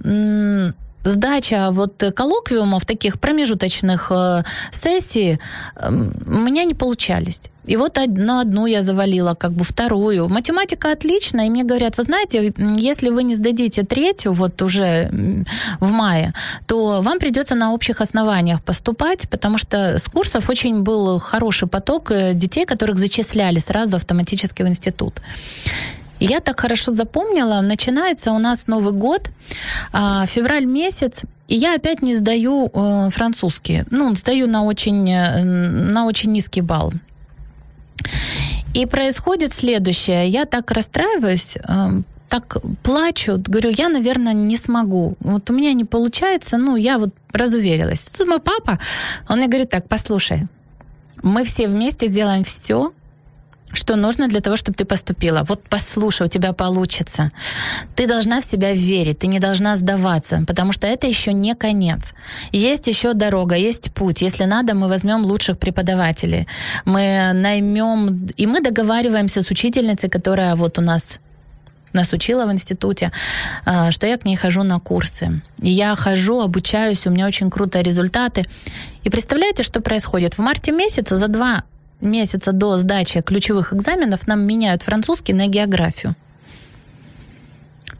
сдача 1.04 1.70
вот 1.72 2.04
коллоквиумов, 2.16 2.86
таких 2.86 3.20
промежуточных 3.20 4.12
э, 4.12 4.44
сессий, 4.72 5.40
э, 5.76 5.90
у 5.90 6.40
меня 6.40 6.64
не 6.66 6.74
получались. 6.74 7.50
И 7.66 7.78
вот 7.78 8.00
на 8.08 8.42
одну 8.42 8.66
я 8.66 8.82
завалила, 8.82 9.36
как 9.36 9.52
бы 9.52 9.64
вторую. 9.64 10.28
Математика 10.28 10.92
отличная, 10.92 11.46
и 11.46 11.50
мне 11.50 11.64
говорят, 11.64 11.98
вы 11.98 12.04
знаете, 12.04 12.54
если 12.58 13.10
вы 13.10 13.24
не 13.24 13.36
сдадите 13.36 13.84
третью, 13.84 14.34
вот 14.34 14.62
уже 14.62 15.46
в 15.80 15.92
мае, 15.92 16.34
то 16.66 17.02
вам 17.02 17.20
придется 17.20 17.56
на 17.56 17.74
общих 17.74 18.02
основаниях 18.02 18.64
поступать, 18.64 19.30
потому 19.30 19.58
что 19.58 20.00
с 20.00 20.08
курсов 20.08 20.50
очень 20.50 20.82
был 20.82 21.20
хороший 21.20 21.68
поток 21.68 22.12
э, 22.12 22.34
детей, 22.34 22.66
которых 22.66 22.98
зачисляли 22.98 23.60
сразу 23.60 23.96
автоматически 23.96 24.64
в 24.64 24.68
институт. 24.68 25.22
Я 26.22 26.40
так 26.40 26.60
хорошо 26.60 26.94
запомнила, 26.94 27.62
начинается 27.62 28.32
у 28.32 28.38
нас 28.38 28.68
Новый 28.68 28.94
год, 28.94 29.30
а, 29.92 30.28
февраль 30.28 30.66
месяц, 30.66 31.24
и 31.48 31.56
я 31.56 31.74
опять 31.76 32.04
не 32.04 32.16
сдаю 32.16 32.70
э, 32.72 33.10
французский. 33.10 33.84
Ну, 33.90 34.16
сдаю 34.16 34.48
на 34.48 34.64
очень, 34.64 35.10
э, 35.10 35.44
на 35.44 36.06
очень 36.06 36.32
низкий 36.32 36.62
балл. 36.62 36.94
И 38.76 38.86
происходит 38.86 39.54
следующее. 39.54 40.28
Я 40.30 40.46
так 40.46 40.70
расстраиваюсь, 40.70 41.58
э, 41.58 42.02
так 42.30 42.58
плачу, 42.84 43.42
говорю, 43.44 43.72
я, 43.72 43.90
наверное, 43.90 44.34
не 44.34 44.58
смогу. 44.58 45.16
Вот 45.22 45.50
у 45.50 45.54
меня 45.54 45.74
не 45.74 45.86
получается, 45.86 46.58
ну, 46.58 46.76
я 46.76 47.00
вот 47.00 47.10
разуверилась. 47.34 48.04
Тут 48.04 48.28
мой 48.28 48.40
папа, 48.40 48.80
он 49.28 49.40
мне 49.40 49.48
говорит 49.48 49.72
так, 49.72 49.90
послушай, 49.90 50.48
мы 51.24 51.44
все 51.44 51.68
вместе 51.68 52.08
сделаем 52.08 52.44
все, 52.44 52.94
что 53.74 53.96
нужно 53.96 54.28
для 54.28 54.42
того, 54.42 54.56
чтобы 54.56 54.76
ты 54.76 54.86
поступила. 54.86 55.44
Вот 55.48 55.62
послушай, 55.70 56.28
у 56.28 56.30
тебя 56.30 56.54
получится. 56.54 57.32
Ты 57.96 58.08
должна 58.08 58.40
в 58.42 58.46
себя 58.46 58.74
верить, 58.74 59.20
ты 59.20 59.28
не 59.28 59.40
должна 59.40 59.76
сдаваться, 59.76 60.44
потому 60.48 60.72
что 60.72 60.88
это 60.88 61.08
еще 61.08 61.34
не 61.34 61.56
конец. 61.56 62.14
Есть 62.52 62.88
еще 62.88 63.14
дорога, 63.14 63.56
есть 63.56 63.92
путь. 63.94 64.22
Если 64.22 64.46
надо, 64.46 64.74
мы 64.74 64.88
возьмем 64.88 65.26
лучших 65.26 65.58
преподавателей. 65.58 66.48
Мы 66.86 67.32
наймем, 67.34 68.28
и 68.38 68.48
мы 68.48 68.62
договариваемся 68.62 69.42
с 69.42 69.52
учительницей, 69.52 70.10
которая 70.10 70.56
вот 70.56 70.80
у 70.80 70.82
нас 70.82 71.20
нас 71.94 72.14
учила 72.14 72.46
в 72.46 72.52
институте, 72.52 73.12
а, 73.66 73.92
что 73.92 74.08
я 74.08 74.18
к 74.18 74.26
ней 74.26 74.36
хожу 74.36 74.64
на 74.64 74.80
курсы. 74.80 75.42
Я 75.58 75.96
хожу, 75.96 76.40
обучаюсь, 76.40 77.06
у 77.06 77.10
меня 77.10 77.28
очень 77.28 77.50
крутые 77.50 77.84
результаты. 77.84 78.46
И 79.04 79.10
представляете, 79.10 79.64
что 79.64 79.82
происходит? 79.82 80.36
В 80.36 80.40
марте 80.40 80.72
месяце 80.72 81.18
за 81.18 81.28
два 81.28 81.64
месяца 82.02 82.52
до 82.52 82.78
сдачи 82.78 83.22
ключевых 83.22 83.74
экзаменов 83.74 84.28
нам 84.28 84.46
меняют 84.46 84.84
французский 84.84 85.34
на 85.34 85.48
географию. 85.48 86.16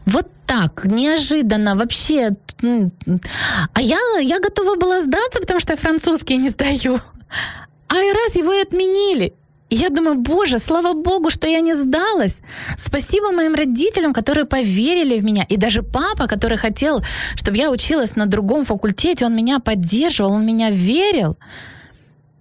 Вот 0.06 0.28
так, 0.46 0.84
неожиданно, 0.84 1.76
вообще. 1.76 2.30
А 3.72 3.80
я, 3.80 3.98
я 4.20 4.40
готова 4.40 4.76
была 4.76 5.00
сдаться, 5.00 5.40
потому 5.40 5.60
что 5.60 5.72
я 5.72 5.76
французский 5.76 6.36
не 6.36 6.50
сдаю. 6.50 7.00
А 7.88 7.96
и 7.96 8.12
раз 8.12 8.36
его 8.36 8.52
и 8.52 8.62
отменили. 8.62 9.34
Я 9.74 9.88
думаю, 9.88 10.16
боже, 10.16 10.58
слава 10.58 10.92
богу, 10.92 11.30
что 11.30 11.48
я 11.48 11.60
не 11.60 11.74
сдалась. 11.74 12.36
Спасибо 12.76 13.32
моим 13.32 13.54
родителям, 13.54 14.12
которые 14.12 14.44
поверили 14.44 15.18
в 15.18 15.24
меня. 15.24 15.46
И 15.48 15.56
даже 15.56 15.82
папа, 15.82 16.26
который 16.26 16.58
хотел, 16.58 17.02
чтобы 17.36 17.56
я 17.56 17.70
училась 17.70 18.14
на 18.14 18.26
другом 18.26 18.64
факультете, 18.66 19.24
он 19.24 19.34
меня 19.34 19.60
поддерживал, 19.60 20.32
он 20.32 20.44
меня 20.44 20.70
верил. 20.70 21.38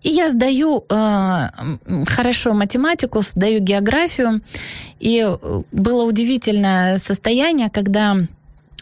И 0.04 0.10
я 0.10 0.30
сдаю 0.30 0.84
э, 0.90 1.48
хорошо 2.08 2.54
математику, 2.54 3.22
сдаю 3.22 3.60
географию. 3.60 4.42
И 5.00 5.20
э, 5.20 5.62
было 5.72 6.04
удивительное 6.04 6.98
состояние, 6.98 7.70
когда 7.70 8.18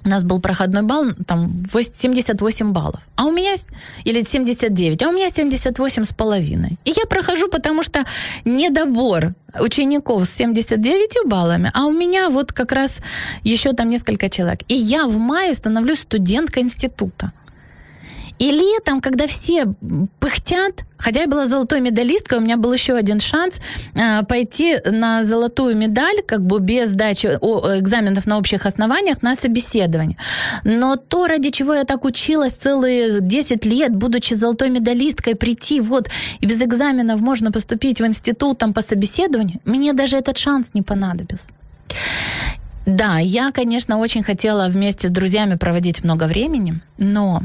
у 0.06 0.10
нас 0.10 0.24
был 0.24 0.40
проходной 0.40 0.84
балл, 0.84 1.12
там 1.28 1.66
78 1.74 2.72
баллов, 2.72 3.02
а 3.16 3.26
у 3.26 3.32
меня, 3.32 3.56
или 4.06 4.24
79, 4.24 5.04
а 5.04 5.10
у 5.10 5.12
меня 5.12 5.30
78 5.30 6.06
с 6.06 6.14
половиной. 6.14 6.78
И 6.86 6.92
я 6.96 7.06
прохожу, 7.06 7.50
потому 7.50 7.84
что 7.84 8.06
недобор 8.46 9.34
учеников 9.60 10.26
с 10.26 10.34
79 10.36 11.28
баллами, 11.28 11.72
а 11.74 11.86
у 11.86 11.92
меня 11.92 12.30
вот 12.30 12.54
как 12.54 12.72
раз 12.72 12.96
еще 13.44 13.74
там 13.74 13.90
несколько 13.90 14.30
человек. 14.30 14.62
И 14.70 14.76
я 14.76 15.06
в 15.06 15.18
мае 15.18 15.54
становлюсь 15.54 16.00
студенткой 16.00 16.64
института. 16.64 17.32
И 18.40 18.52
летом, 18.52 19.02
когда 19.02 19.28
все 19.28 19.66
пыхтят, 20.20 20.86
хотя 20.98 21.22
я 21.22 21.28
была 21.28 21.46
золотой 21.46 21.82
медалисткой, 21.82 22.38
у 22.38 22.42
меня 22.42 22.56
был 22.56 22.72
еще 22.72 22.96
один 22.96 23.20
шанс 23.20 23.60
э, 23.96 24.24
пойти 24.24 24.78
на 24.86 25.24
золотую 25.24 25.76
медаль, 25.76 26.22
как 26.26 26.46
бы 26.46 26.62
без 26.62 26.90
сдачи 26.90 27.38
о, 27.42 27.78
экзаменов 27.80 28.26
на 28.26 28.38
общих 28.38 28.66
основаниях, 28.66 29.22
на 29.22 29.36
собеседование. 29.36 30.18
Но 30.64 30.96
то, 30.96 31.28
ради 31.28 31.50
чего 31.50 31.74
я 31.74 31.84
так 31.84 32.06
училась 32.06 32.54
целые 32.54 33.20
10 33.20 33.66
лет, 33.66 33.94
будучи 33.94 34.34
золотой 34.36 34.70
медалисткой, 34.70 35.36
прийти 35.36 35.82
вот 35.82 36.10
и 36.40 36.46
без 36.46 36.62
экзаменов 36.62 37.20
можно 37.20 37.52
поступить 37.52 38.00
в 38.00 38.06
институт 38.06 38.58
там 38.58 38.74
по 38.74 38.82
собеседованию, 38.82 39.60
мне 39.66 39.92
даже 39.92 40.16
этот 40.16 40.38
шанс 40.38 40.74
не 40.74 40.82
понадобился. 40.82 41.50
Да, 42.86 43.20
я, 43.20 43.52
конечно, 43.52 44.00
очень 44.00 44.24
хотела 44.24 44.70
вместе 44.70 45.10
с 45.10 45.12
друзьями 45.12 45.56
проводить 45.56 46.04
много 46.04 46.24
времени, 46.24 46.80
но 46.98 47.44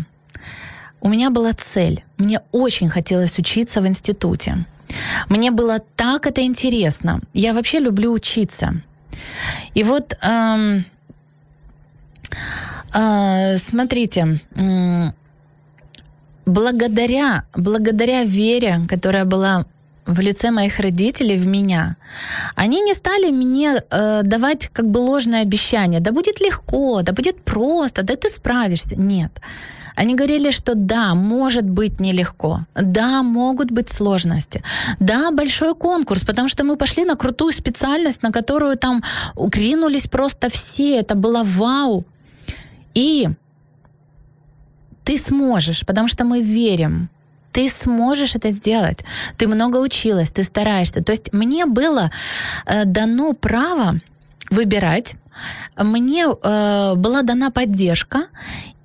у 1.05 1.09
меня 1.09 1.31
была 1.31 1.53
цель. 1.53 2.03
Мне 2.17 2.41
очень 2.51 2.89
хотелось 2.89 3.39
учиться 3.39 3.81
в 3.81 3.87
институте. 3.87 4.65
Мне 5.29 5.51
было 5.51 5.79
так 5.97 6.27
это 6.27 6.41
интересно. 6.43 7.21
Я 7.35 7.53
вообще 7.53 7.79
люблю 7.79 8.11
учиться. 8.13 8.81
И 9.75 9.83
вот 9.83 10.17
эм, 10.23 10.85
э, 12.95 13.57
смотрите, 13.59 14.39
э, 14.57 15.13
благодаря, 16.47 17.45
благодаря 17.55 18.25
вере, 18.25 18.81
которая 18.89 19.27
была 19.27 19.67
в 20.07 20.21
лице 20.21 20.51
моих 20.51 20.79
родителей 20.81 21.37
в 21.37 21.47
меня, 21.47 21.97
они 22.55 22.81
не 22.81 22.95
стали 22.95 23.31
мне 23.31 23.75
э, 23.91 24.23
давать 24.23 24.69
как 24.69 24.87
бы 24.87 24.99
ложное 24.99 25.43
обещание, 25.43 26.01
да 26.01 26.13
будет 26.13 26.41
легко, 26.41 27.03
да 27.03 27.13
будет 27.13 27.45
просто, 27.45 28.03
да 28.03 28.17
ты 28.17 28.31
справишься. 28.31 28.97
Нет. 28.97 29.33
Они 29.95 30.15
говорили, 30.15 30.51
что 30.51 30.75
да, 30.75 31.15
может 31.15 31.69
быть 31.69 32.01
нелегко, 32.01 32.67
да, 32.75 33.23
могут 33.23 33.71
быть 33.71 33.91
сложности, 33.91 34.63
да, 35.01 35.31
большой 35.31 35.75
конкурс, 35.75 36.25
потому 36.25 36.49
что 36.49 36.65
мы 36.65 36.77
пошли 36.77 37.05
на 37.05 37.17
крутую 37.17 37.53
специальность, 37.53 38.23
на 38.23 38.33
которую 38.33 38.77
там 38.77 39.03
укринулись 39.37 40.07
просто 40.07 40.49
все, 40.49 40.99
это 40.99 41.15
было 41.15 41.43
вау. 41.45 42.05
И 42.95 43.29
ты 45.05 45.19
сможешь, 45.19 45.85
потому 45.87 46.09
что 46.09 46.25
мы 46.25 46.41
верим, 46.41 47.09
ты 47.53 47.69
сможешь 47.69 48.35
это 48.35 48.51
сделать. 48.51 49.05
Ты 49.37 49.47
много 49.47 49.77
училась, 49.77 50.31
ты 50.31 50.43
стараешься. 50.43 51.05
То 51.05 51.13
есть 51.13 51.33
мне 51.33 51.67
было 51.67 52.11
э, 52.67 52.85
дано 52.85 53.33
право 53.33 54.01
выбирать, 54.51 55.15
мне 55.77 56.25
э, 56.25 56.95
была 56.97 57.23
дана 57.23 57.51
поддержка, 57.51 58.27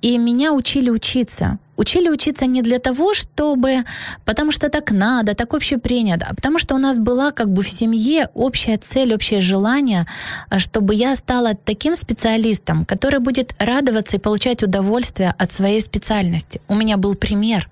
и 0.02 0.18
меня 0.18 0.52
учили 0.52 0.90
учиться. 0.90 1.58
Учили 1.80 2.10
учиться 2.10 2.44
не 2.44 2.60
для 2.60 2.78
того, 2.78 3.14
чтобы, 3.14 3.84
потому 4.26 4.52
что 4.52 4.68
так 4.68 4.90
надо, 4.90 5.34
так 5.34 5.54
общепринято, 5.54 6.26
а 6.28 6.34
потому 6.34 6.58
что 6.58 6.74
у 6.74 6.78
нас 6.78 6.98
была 6.98 7.30
как 7.30 7.48
бы 7.48 7.62
в 7.62 7.68
семье 7.70 8.28
общая 8.34 8.76
цель, 8.76 9.14
общее 9.14 9.40
желание, 9.40 10.06
а, 10.50 10.58
чтобы 10.58 10.94
я 10.94 11.16
стала 11.16 11.54
таким 11.54 11.96
специалистом, 11.96 12.84
который 12.84 13.20
будет 13.20 13.54
радоваться 13.58 14.16
и 14.16 14.20
получать 14.20 14.62
удовольствие 14.62 15.32
от 15.38 15.52
своей 15.52 15.80
специальности. 15.80 16.60
У 16.68 16.74
меня 16.74 16.98
был 16.98 17.14
пример. 17.14 17.66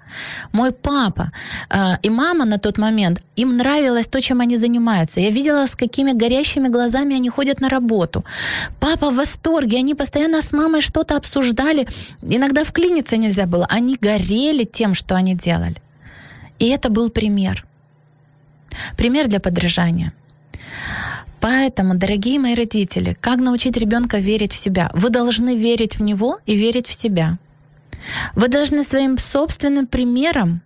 Мой 0.52 0.72
папа 0.72 1.30
э, 1.70 1.96
и 2.02 2.08
мама 2.10 2.46
на 2.46 2.58
тот 2.58 2.78
момент, 2.78 3.20
им 3.36 3.56
нравилось 3.56 4.06
то, 4.06 4.20
чем 4.20 4.40
они 4.40 4.56
занимаются. 4.56 5.20
Я 5.20 5.30
видела, 5.30 5.66
с 5.66 5.76
какими 5.76 6.12
горящими 6.12 6.68
глазами 6.68 7.14
они 7.14 7.28
ходят 7.28 7.60
на 7.60 7.68
работу. 7.68 8.24
Папа 8.80 9.10
в 9.10 9.16
восторге, 9.16 9.78
они 9.78 9.94
постоянно 9.94 10.40
с 10.40 10.52
мамой 10.52 10.80
что-то 10.80 11.16
обсуждали. 11.16 11.86
Иногда 12.22 12.64
вклиниться 12.64 13.16
нельзя 13.16 13.46
было. 13.46 13.66
Они 13.68 13.96
горели 13.96 14.64
тем, 14.64 14.94
что 14.94 15.14
они 15.14 15.34
делали. 15.34 15.76
И 16.58 16.68
это 16.68 16.88
был 16.90 17.10
пример. 17.10 17.64
Пример 18.96 19.28
для 19.28 19.40
подражания. 19.40 20.12
Поэтому, 21.40 21.94
дорогие 21.94 22.40
мои 22.40 22.54
родители, 22.54 23.16
как 23.20 23.38
научить 23.38 23.76
ребенка 23.76 24.18
верить 24.18 24.52
в 24.52 24.56
себя? 24.56 24.90
Вы 24.92 25.10
должны 25.10 25.56
верить 25.56 25.98
в 25.98 26.02
него 26.02 26.40
и 26.46 26.56
верить 26.56 26.88
в 26.88 26.92
себя. 26.92 27.38
Вы 28.34 28.48
должны 28.48 28.82
своим 28.82 29.18
собственным 29.18 29.86
примером 29.86 30.62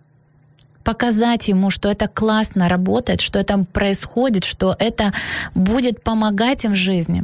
показать 0.83 1.47
ему, 1.47 1.69
что 1.69 1.89
это 1.89 2.07
классно 2.07 2.67
работает, 2.67 3.21
что 3.21 3.39
это 3.39 3.65
происходит, 3.71 4.43
что 4.43 4.75
это 4.79 5.13
будет 5.53 6.03
помогать 6.03 6.65
им 6.65 6.73
в 6.73 6.75
жизни. 6.75 7.23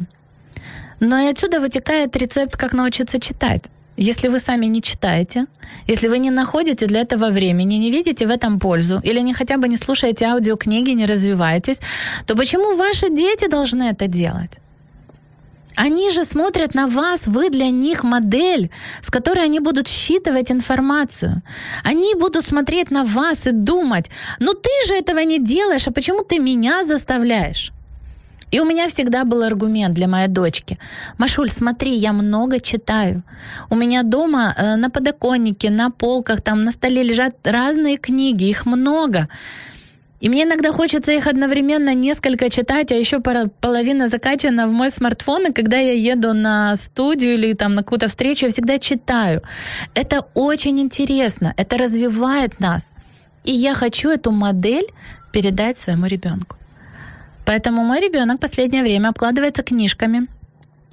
Но 0.99 1.17
и 1.17 1.27
отсюда 1.27 1.59
вытекает 1.59 2.15
рецепт, 2.15 2.55
как 2.55 2.73
научиться 2.73 3.19
читать. 3.19 3.69
Если 4.01 4.29
вы 4.29 4.39
сами 4.39 4.67
не 4.67 4.81
читаете, 4.81 5.45
если 5.87 6.07
вы 6.07 6.19
не 6.19 6.31
находите 6.31 6.87
для 6.87 7.01
этого 7.01 7.31
времени, 7.31 7.75
не 7.75 7.91
видите 7.91 8.25
в 8.25 8.29
этом 8.29 8.57
пользу, 8.59 9.01
или 9.03 9.19
не 9.21 9.33
хотя 9.33 9.57
бы 9.57 9.67
не 9.67 9.77
слушаете 9.77 10.25
аудиокниги, 10.25 10.91
не 10.91 11.05
развиваетесь, 11.05 11.81
то 12.25 12.35
почему 12.35 12.77
ваши 12.77 13.09
дети 13.09 13.49
должны 13.49 13.89
это 13.89 14.07
делать? 14.07 14.59
Они 15.75 16.11
же 16.11 16.23
смотрят 16.23 16.75
на 16.75 16.87
вас, 16.87 17.27
вы 17.27 17.49
для 17.49 17.71
них 17.71 18.03
модель, 18.03 18.69
с 19.01 19.09
которой 19.09 19.43
они 19.45 19.59
будут 19.59 19.89
считывать 19.89 20.49
информацию. 20.51 21.41
Они 21.83 22.15
будут 22.15 22.45
смотреть 22.45 22.91
на 22.91 23.03
вас 23.03 23.47
и 23.47 23.51
думать, 23.51 24.09
ну 24.39 24.53
ты 24.53 24.69
же 24.87 24.93
этого 24.93 25.19
не 25.25 25.39
делаешь, 25.39 25.87
а 25.87 25.91
почему 25.91 26.23
ты 26.23 26.39
меня 26.39 26.85
заставляешь? 26.85 27.73
И 28.51 28.59
у 28.59 28.65
меня 28.65 28.87
всегда 28.87 29.23
был 29.25 29.43
аргумент 29.43 29.93
для 29.95 30.07
моей 30.07 30.27
дочки. 30.27 30.77
Машуль, 31.17 31.49
смотри, 31.49 31.95
я 31.95 32.13
много 32.13 32.59
читаю. 32.59 33.23
У 33.69 33.75
меня 33.75 34.03
дома 34.03 34.53
э, 34.57 34.75
на 34.75 34.89
подоконнике, 34.89 35.69
на 35.69 35.89
полках, 35.91 36.41
там 36.41 36.61
на 36.61 36.71
столе 36.71 37.03
лежат 37.03 37.35
разные 37.43 37.97
книги, 37.97 38.45
их 38.45 38.65
много. 38.65 39.27
И 40.21 40.29
мне 40.29 40.43
иногда 40.43 40.71
хочется 40.71 41.13
их 41.13 41.27
одновременно 41.27 41.93
несколько 41.93 42.49
читать, 42.49 42.91
а 42.91 42.95
еще 42.95 43.21
половина 43.61 44.09
закачана 44.09 44.67
в 44.67 44.71
мой 44.71 44.91
смартфон, 44.91 45.47
и 45.47 45.53
когда 45.53 45.77
я 45.77 45.93
еду 45.93 46.33
на 46.33 46.75
студию 46.75 47.35
или 47.35 47.53
там 47.53 47.75
на 47.75 47.83
какую-то 47.83 48.07
встречу, 48.07 48.45
я 48.45 48.51
всегда 48.51 48.77
читаю. 48.79 49.41
Это 49.95 50.25
очень 50.33 50.79
интересно, 50.79 51.53
это 51.55 51.77
развивает 51.77 52.59
нас. 52.59 52.91
И 53.45 53.53
я 53.53 53.73
хочу 53.73 54.09
эту 54.09 54.31
модель 54.31 54.87
передать 55.31 55.77
своему 55.77 56.07
ребенку. 56.07 56.58
Поэтому 57.45 57.83
мой 57.83 57.99
ребенок 57.99 58.39
последнее 58.39 58.83
время 58.83 59.09
обкладывается 59.09 59.63
книжками, 59.63 60.27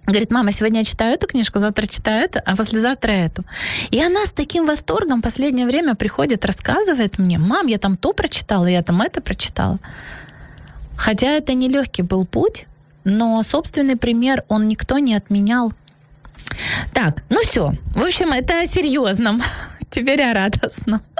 Говорит, 0.07 0.31
мама, 0.31 0.53
сегодня 0.53 0.79
я 0.79 0.85
читаю 0.85 1.15
эту 1.15 1.27
книжку, 1.27 1.59
завтра 1.59 1.87
читаю 1.87 2.27
эту, 2.27 2.39
а 2.45 2.55
послезавтра 2.55 3.11
эту. 3.11 3.45
И 3.91 4.01
она 4.01 4.25
с 4.25 4.31
таким 4.31 4.65
восторгом 4.65 5.21
последнее 5.21 5.67
время 5.67 5.97
приходит, 5.97 6.45
рассказывает 6.45 7.19
мне, 7.19 7.39
мам, 7.39 7.67
я 7.67 7.79
там 7.79 7.97
то 7.97 8.13
прочитала, 8.13 8.67
я 8.67 8.85
там 8.85 9.03
это 9.03 9.21
прочитала. 9.21 9.81
Хотя 10.97 11.33
это 11.33 11.55
нелегкий 11.55 12.03
был 12.03 12.25
путь, 12.25 12.67
но 13.03 13.43
собственный 13.43 13.97
пример 13.97 14.45
он 14.47 14.69
никто 14.69 14.99
не 14.99 15.15
отменял. 15.15 15.73
Так, 16.93 17.23
ну 17.31 17.41
все. 17.41 17.73
В 17.95 18.03
общем, 18.03 18.33
это 18.33 18.67
о. 18.67 19.43
Теперь 19.91 20.23
о 20.23 20.33
радостном. 20.35 21.01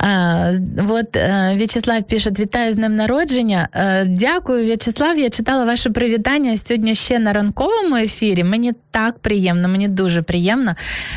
А, 0.00 0.50
вот 0.76 1.16
э, 1.16 1.56
В'ячеслав 1.56 2.02
пишет: 2.04 2.40
Вітаю 2.40 2.72
з 2.72 2.74
днем 2.74 2.96
народження. 2.96 3.68
Е, 3.74 4.04
Дякую, 4.04 4.64
В'ячеслав. 4.64 5.18
Я 5.18 5.30
читала 5.30 5.64
ваше 5.64 5.90
привітання 5.90 6.56
сьогодні 6.56 6.94
ще 6.94 7.18
на 7.18 7.32
ранковому 7.32 7.96
ефірі. 7.96 8.44
Мені 8.44 8.72
так 8.90 9.18
приємно, 9.18 9.68
мені 9.68 9.88
дуже 9.88 10.22
приємно. 10.22 10.74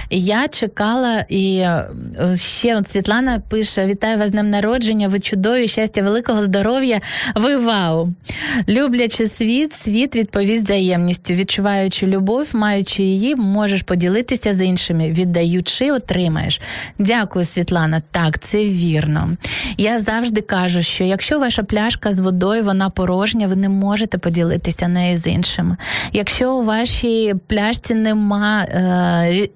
Я 0.10 0.48
чекала, 0.48 1.26
і 1.30 1.56
е, 1.56 1.90
ще 2.36 2.78
от 2.78 2.90
Світлана 2.90 3.40
пише: 3.50 3.86
Вітаю 3.86 4.18
вас 4.18 4.28
з 4.28 4.32
днем 4.32 4.50
народження. 4.50 5.08
Ви 5.08 5.20
чудові, 5.20 5.68
щастя, 5.68 6.02
великого 6.02 6.42
здоров'я. 6.42 7.02
Ви 7.36 7.58
вау! 7.58 8.14
Люблячи 8.70 9.28
світ, 9.28 9.74
світ 9.74 10.16
відповість 10.16 10.64
взаємністю, 10.64 11.34
відчуваючи 11.34 12.08
любов, 12.08 12.50
маючи 12.54 13.04
її, 13.12 13.36
можеш 13.36 13.82
поділитися 13.82 14.54
з 14.54 14.66
іншими, 14.66 15.12
віддаючи, 15.12 15.92
отримаєш. 15.92 16.62
Дякую, 17.00 17.46
Світлана. 17.46 18.02
Так, 18.12 18.40
це 18.40 18.64
вірно. 18.64 19.30
Я 19.78 20.00
завжди 20.00 20.42
кажу, 20.42 20.84
що 20.84 21.04
якщо 21.04 21.40
ваша 21.40 21.64
пляшка 21.64 22.12
з 22.12 22.20
водою 22.20 22.64
вона 22.64 22.90
порожня, 22.90 23.48
ви 23.48 23.56
не 23.56 23.70
можете 23.70 24.18
поділитися 24.18 24.88
нею 24.88 25.18
з 25.18 25.28
іншими. 25.28 25.78
Якщо 26.14 26.54
у 26.54 26.64
вашій 26.64 27.34
пляшці 27.48 27.94
нема 27.94 28.64
е, 28.64 29.48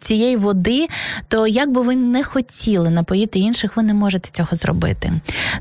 цієї 0.00 0.36
води, 0.36 0.86
то 1.28 1.46
як 1.46 1.70
би 1.70 1.82
ви 1.82 1.96
не 1.96 2.24
хотіли 2.24 2.90
напоїти 2.90 3.38
інших, 3.38 3.76
ви 3.76 3.82
не 3.82 3.94
можете 3.94 4.30
цього 4.30 4.56
зробити. 4.56 5.12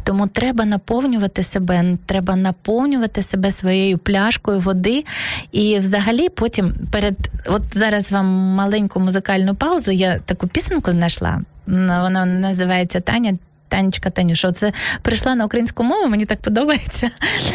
Тому 0.03 0.27
треба 0.27 0.65
наповнювати 0.65 1.43
себе, 1.43 1.97
треба 2.05 2.35
наповнювати 2.35 3.23
себе 3.23 3.51
своєю 3.51 3.97
пляшкою 3.97 4.59
води. 4.59 5.03
І 5.51 5.79
взагалі 5.79 6.29
потім 6.29 6.73
перед 6.91 7.15
от 7.45 7.61
зараз 7.73 8.11
вам 8.11 8.25
маленьку 8.55 8.99
музикальну 8.99 9.55
паузу. 9.55 9.91
Я 9.91 10.19
таку 10.19 10.47
пісенку 10.47 10.91
знайшла. 10.91 11.41
Вона 11.67 12.25
називається 12.25 12.99
Таня. 12.99 13.37
Танечка 13.70 14.10
Танюша, 14.10 14.52
це 14.52 14.72
прийшла 15.02 15.34
на 15.34 15.44
українську 15.44 15.82
мову, 15.82 16.08
мені 16.08 16.24
так 16.24 16.40
подобається. 16.40 17.10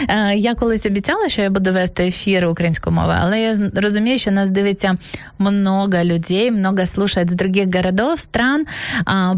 Е, 0.09 0.35
я 0.35 0.55
колись 0.55 0.85
обіцяла, 0.85 1.29
що 1.29 1.41
я 1.41 1.49
буду 1.49 1.71
вести 1.71 2.07
ефір 2.07 2.45
українською 2.45 2.95
мовою, 2.95 3.17
але 3.21 3.39
я 3.39 3.71
розумію, 3.75 4.19
що 4.19 4.31
нас 4.31 4.49
дивиться 4.49 4.97
много 5.39 6.03
людей, 6.03 6.51
много 6.51 6.85
слушает 6.85 7.31
з 7.31 7.33
других 7.33 7.75
городов, 7.75 8.19
стран, 8.19 8.65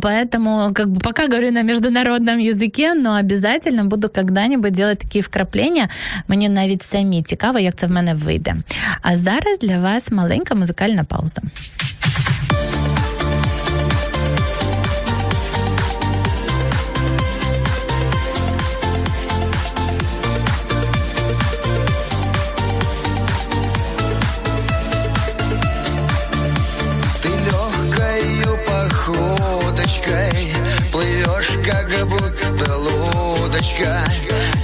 поэтому 0.01 0.73
как 0.73 0.87
бы 0.87 0.99
пока 0.99 1.27
говорю 1.27 1.51
на 1.51 1.63
международном 1.63 2.39
языке, 2.39 2.93
но 2.93 3.19
обязательно 3.19 3.85
буду 3.85 4.09
когда-нибудь 4.09 4.73
делать 4.73 4.99
такі 4.99 5.21
вкраплення. 5.21 5.89
Мені 6.27 6.49
навіть 6.49 6.83
самі 6.83 7.23
цікаво, 7.23 7.59
як 7.59 7.75
це 7.75 7.87
в 7.87 7.91
мене 7.91 8.13
вийде. 8.13 8.55
А 9.01 9.15
зараз 9.15 9.59
для 9.59 9.79
вас 9.79 10.11
маленька 10.11 10.55
музикальна 10.55 11.03
пауза. 11.03 11.41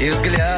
И 0.01 0.11
взгляда 0.11 0.54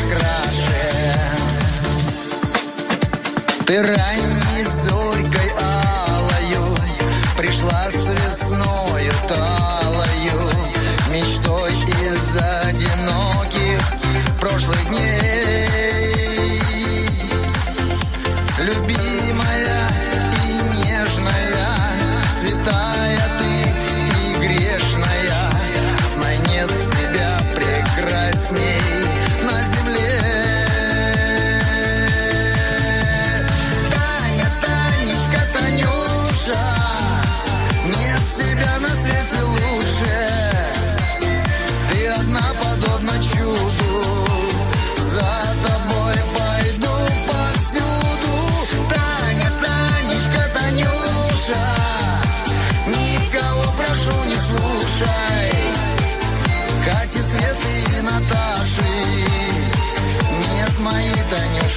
краше. 0.00 1.16
Ты 3.66 3.82
ранней 3.82 4.25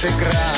Танюши 0.00 0.18
краше 0.18 0.49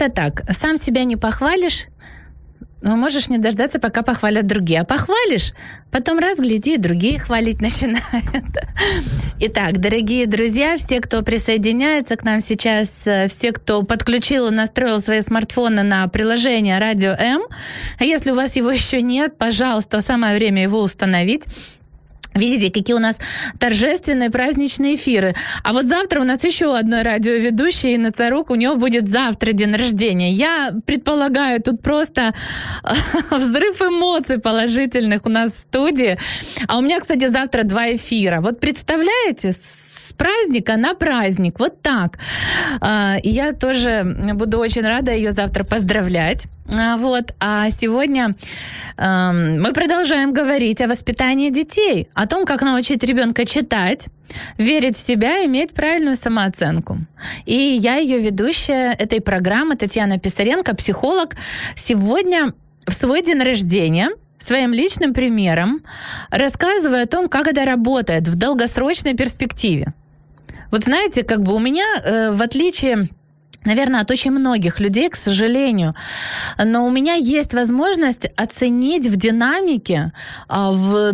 как-то 0.00 0.10
так. 0.10 0.42
Сам 0.54 0.78
себя 0.78 1.04
не 1.04 1.16
похвалишь, 1.16 1.86
но 2.82 2.96
можешь 2.96 3.28
не 3.28 3.38
дождаться, 3.38 3.78
пока 3.78 4.02
похвалят 4.02 4.46
другие. 4.46 4.80
А 4.80 4.84
похвалишь, 4.84 5.52
потом 5.90 6.18
раз, 6.18 6.38
гляди, 6.38 6.78
другие 6.78 7.18
хвалить 7.18 7.60
начинают. 7.60 8.56
Итак, 9.38 9.78
дорогие 9.78 10.26
друзья, 10.26 10.76
все, 10.78 11.00
кто 11.00 11.22
присоединяется 11.22 12.16
к 12.16 12.24
нам 12.24 12.40
сейчас, 12.40 13.02
э, 13.06 13.28
все, 13.28 13.52
кто 13.52 13.82
подключил 13.82 14.48
и 14.48 14.50
настроил 14.50 15.00
свои 15.00 15.20
смартфоны 15.20 15.82
на 15.82 16.08
приложение 16.08 16.78
Радио 16.78 17.10
М, 17.10 17.42
а 17.98 18.04
если 18.04 18.30
у 18.30 18.34
вас 18.34 18.56
его 18.56 18.70
еще 18.70 19.02
нет, 19.02 19.36
пожалуйста, 19.36 20.00
самое 20.00 20.36
время 20.36 20.62
его 20.62 20.80
установить. 20.80 21.44
Видите, 22.40 22.72
какие 22.72 22.96
у 22.96 22.98
нас 22.98 23.18
торжественные 23.58 24.30
праздничные 24.30 24.94
эфиры. 24.96 25.34
А 25.62 25.72
вот 25.72 25.86
завтра 25.86 26.20
у 26.20 26.24
нас 26.24 26.42
еще 26.44 26.76
одной 26.76 27.02
радиоведущей, 27.02 27.94
Инна 27.94 28.10
Царук, 28.12 28.50
у 28.50 28.54
нее 28.54 28.74
будет 28.74 29.08
завтра 29.08 29.52
день 29.52 29.74
рождения. 29.74 30.32
Я 30.32 30.72
предполагаю, 30.86 31.62
тут 31.62 31.82
просто 31.82 32.34
взрыв 33.30 33.80
эмоций 33.80 34.38
положительных 34.38 35.26
у 35.26 35.28
нас 35.28 35.52
в 35.52 35.58
студии. 35.58 36.18
А 36.66 36.78
у 36.78 36.80
меня, 36.80 36.98
кстати, 36.98 37.28
завтра 37.28 37.62
два 37.62 37.94
эфира. 37.94 38.40
Вот 38.40 38.60
представляете, 38.60 39.52
с 39.52 40.12
праздника 40.16 40.76
на 40.76 40.94
праздник, 40.94 41.58
вот 41.58 41.82
так. 41.82 42.18
А, 42.80 43.16
И 43.22 43.30
я 43.30 43.52
тоже 43.52 44.04
буду 44.34 44.58
очень 44.58 44.82
рада 44.82 45.12
ее 45.12 45.32
завтра 45.32 45.64
поздравлять. 45.64 46.46
А, 46.74 46.96
Вот. 46.96 47.34
А 47.40 47.70
сегодня 47.70 48.36
эм, 48.96 49.60
мы 49.60 49.72
продолжаем 49.72 50.32
говорить 50.32 50.80
о 50.80 50.88
воспитании 50.88 51.50
детей, 51.50 52.08
о 52.14 52.26
том, 52.26 52.44
как 52.44 52.62
научить 52.62 53.02
ребенка 53.02 53.44
читать, 53.44 54.06
верить 54.56 54.96
в 54.96 55.04
себя 55.04 55.44
иметь 55.46 55.72
правильную 55.72 56.16
самооценку. 56.16 56.98
И 57.44 57.56
я 57.56 57.96
ее 57.96 58.20
ведущая 58.20 58.92
этой 58.92 59.20
программы, 59.20 59.76
Татьяна 59.76 60.18
Писаренко, 60.18 60.76
психолог. 60.76 61.34
Сегодня 61.74 62.52
в 62.86 62.92
свой 62.92 63.22
день 63.22 63.42
рождения 63.42 64.10
своим 64.38 64.72
личным 64.72 65.12
примером 65.12 65.82
рассказываю 66.30 67.02
о 67.02 67.06
том, 67.06 67.28
как 67.28 67.46
это 67.46 67.64
работает 67.64 68.28
в 68.28 68.36
долгосрочной 68.36 69.14
перспективе. 69.14 69.92
Вот 70.70 70.84
знаете, 70.84 71.24
как 71.24 71.42
бы 71.42 71.54
у 71.54 71.58
меня, 71.58 71.84
э, 72.04 72.30
в 72.32 72.40
отличие 72.40 73.08
наверное, 73.64 74.00
от 74.00 74.10
очень 74.10 74.30
многих 74.30 74.80
людей, 74.80 75.08
к 75.08 75.16
сожалению. 75.16 75.94
Но 76.58 76.86
у 76.86 76.90
меня 76.90 77.14
есть 77.14 77.54
возможность 77.54 78.26
оценить 78.36 79.06
в 79.06 79.16
динамике, 79.16 80.12
а, 80.48 80.72
в 80.72 81.12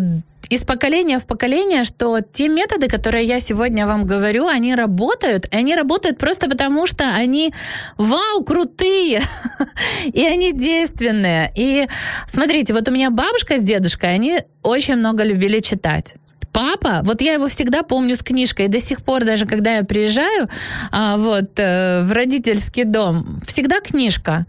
из 0.48 0.64
поколения 0.64 1.18
в 1.18 1.26
поколение, 1.26 1.85
что 1.85 2.20
те 2.20 2.48
методы, 2.48 2.88
которые 2.88 3.24
я 3.24 3.40
сегодня 3.40 3.87
вам 3.87 4.06
говорю, 4.06 4.46
они 4.46 4.74
работают, 4.74 5.46
и 5.52 5.56
они 5.56 5.74
работают 5.74 6.18
просто 6.18 6.48
потому, 6.48 6.87
что 6.87 7.04
они, 7.04 7.52
вау, 7.96 8.44
крутые, 8.44 9.22
и 10.04 10.24
они 10.24 10.52
действенные. 10.52 11.52
И 11.56 11.88
смотрите, 12.28 12.74
вот 12.74 12.88
у 12.88 12.92
меня 12.92 13.11
бабушка 13.11 13.59
с 13.59 13.62
дедушкой, 13.62 14.14
они 14.14 14.38
очень 14.62 14.96
много 14.96 15.24
любили 15.24 15.59
читать 15.59 16.14
папа, 16.57 17.03
вот 17.03 17.21
я 17.21 17.35
его 17.35 17.49
всегда 17.49 17.83
помню 17.83 18.16
с 18.16 18.23
книжкой, 18.23 18.69
до 18.69 18.81
сих 18.81 19.03
пор 19.03 19.25
даже 19.25 19.45
когда 19.45 19.77
я 19.77 19.85
приезжаю 19.85 20.49
а, 20.90 21.19
вот 21.19 21.51
э, 21.59 22.03
в 22.03 22.12
родительский 22.12 22.85
дом, 22.85 23.42
всегда 23.47 23.81
книжка. 23.81 24.47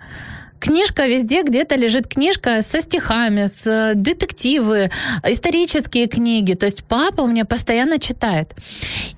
Книжка 0.60 1.08
везде 1.08 1.43
где-то 1.43 1.76
лежит 1.76 2.08
книжка 2.08 2.62
со 2.62 2.82
стихами, 2.82 3.46
с 3.46 3.65
э, 3.65 3.93
детективы, 3.96 4.91
исторические 5.24 6.08
книги. 6.08 6.54
То 6.54 6.65
есть 6.65 6.84
папа 6.84 7.22
у 7.22 7.28
меня 7.28 7.46
постоянно 7.46 8.00
читает. 8.00 8.54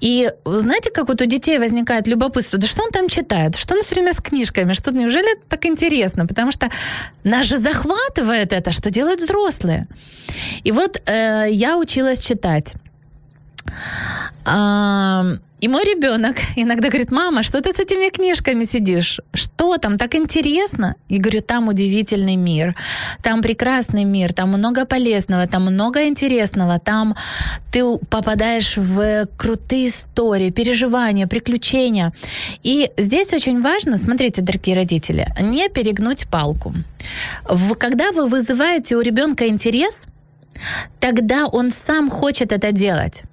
И 0.02 0.32
знаете, 0.46 0.92
как 0.92 1.08
вот 1.08 1.22
у 1.22 1.26
детей 1.26 1.58
возникает 1.58 2.08
любопытство, 2.08 2.60
да 2.60 2.68
что 2.68 2.84
он 2.84 2.92
там 2.92 3.08
читает, 3.08 3.56
что 3.56 3.76
он 3.76 3.82
все 3.82 3.96
время 3.96 4.14
с 4.14 4.18
книжками, 4.18 4.74
что 4.74 4.92
неужели 4.92 5.34
это 5.34 5.42
так 5.50 5.66
интересно? 5.66 6.26
Потому 6.26 6.52
что 6.52 6.70
нас 7.24 7.48
же 7.48 7.58
захватывает 7.58 8.54
это, 8.54 8.72
что 8.72 8.90
делают 8.90 9.22
взрослые. 9.22 9.88
И 10.64 10.72
вот 10.72 11.02
э, 11.06 11.48
я 11.52 11.78
училась 11.78 12.20
читать. 12.20 12.74
И 14.46 15.68
мой 15.68 15.84
ребенок 15.84 16.38
иногда 16.56 16.88
говорит, 16.88 17.12
мама, 17.12 17.44
что 17.44 17.62
ты 17.62 17.74
с 17.74 17.80
этими 17.80 18.10
книжками 18.10 18.64
сидишь? 18.64 19.20
Что 19.34 19.78
там, 19.78 19.98
так 19.98 20.16
интересно? 20.16 20.96
И 21.10 21.18
говорю, 21.18 21.42
там 21.42 21.68
удивительный 21.68 22.38
мир, 22.38 22.76
там 23.22 23.42
прекрасный 23.42 24.06
мир, 24.06 24.34
там 24.34 24.50
много 24.50 24.86
полезного, 24.86 25.46
там 25.48 25.64
много 25.64 26.08
интересного, 26.08 26.80
там 26.80 27.16
ты 27.74 27.84
попадаешь 28.10 28.78
в 28.78 29.28
крутые 29.38 29.88
истории, 29.88 30.50
переживания, 30.50 31.28
приключения. 31.28 32.14
И 32.64 32.90
здесь 32.98 33.34
очень 33.34 33.62
важно, 33.62 33.98
смотрите, 33.98 34.42
дорогие 34.42 34.78
родители, 34.78 35.28
не 35.42 35.68
перегнуть 35.68 36.28
палку. 36.30 36.74
Когда 37.78 38.14
вы 38.14 38.28
вызываете 38.28 38.96
у 38.96 39.02
ребенка 39.02 39.48
интерес, 39.50 40.04
тогда 41.02 41.48
он 41.48 41.74
сам 41.74 42.10
хочет 42.10 42.54
это 42.54 42.72
делать 42.72 43.24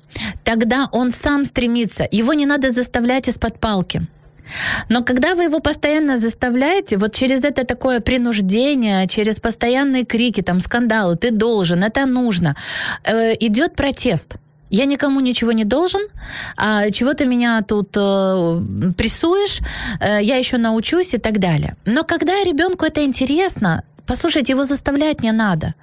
тогда 0.45 0.89
он 0.93 1.13
сам 1.13 1.45
стремится. 1.45 2.07
Его 2.11 2.35
не 2.35 2.47
надо 2.47 2.71
заставлять 2.71 3.29
из-под 3.29 3.61
палки. 3.61 4.07
Но 4.89 5.03
когда 5.03 5.35
вы 5.35 5.45
его 5.45 5.61
постоянно 5.61 6.19
заставляете, 6.19 6.97
вот 6.97 7.13
через 7.13 7.45
это 7.45 7.65
такое 7.65 8.01
принуждение, 8.01 9.07
через 9.09 9.41
постоянные 9.41 10.05
крики, 10.05 10.43
там, 10.43 10.61
скандалы, 10.61 11.17
ты 11.17 11.31
должен, 11.31 11.83
это 11.83 12.07
нужно, 12.07 12.55
э, 13.05 13.35
идет 13.41 13.75
протест. 13.75 14.37
Я 14.71 14.85
никому 14.87 15.21
ничего 15.21 15.53
не 15.53 15.65
должен, 15.65 16.03
а 16.57 16.91
чего 16.91 17.15
ты 17.15 17.25
меня 17.25 17.63
тут 17.63 17.97
э, 17.97 18.61
прессуешь, 18.97 19.61
э, 20.01 20.23
я 20.23 20.37
еще 20.37 20.59
научусь 20.59 21.15
и 21.15 21.19
так 21.19 21.39
далее. 21.39 21.77
Но 21.85 22.03
когда 22.03 22.33
ребенку 22.45 22.85
это 22.85 23.05
интересно, 23.05 23.83
Послушайте, 24.07 24.53
его 24.53 24.65
заставлять 24.65 25.23
не 25.23 25.33
надо. 25.33 25.75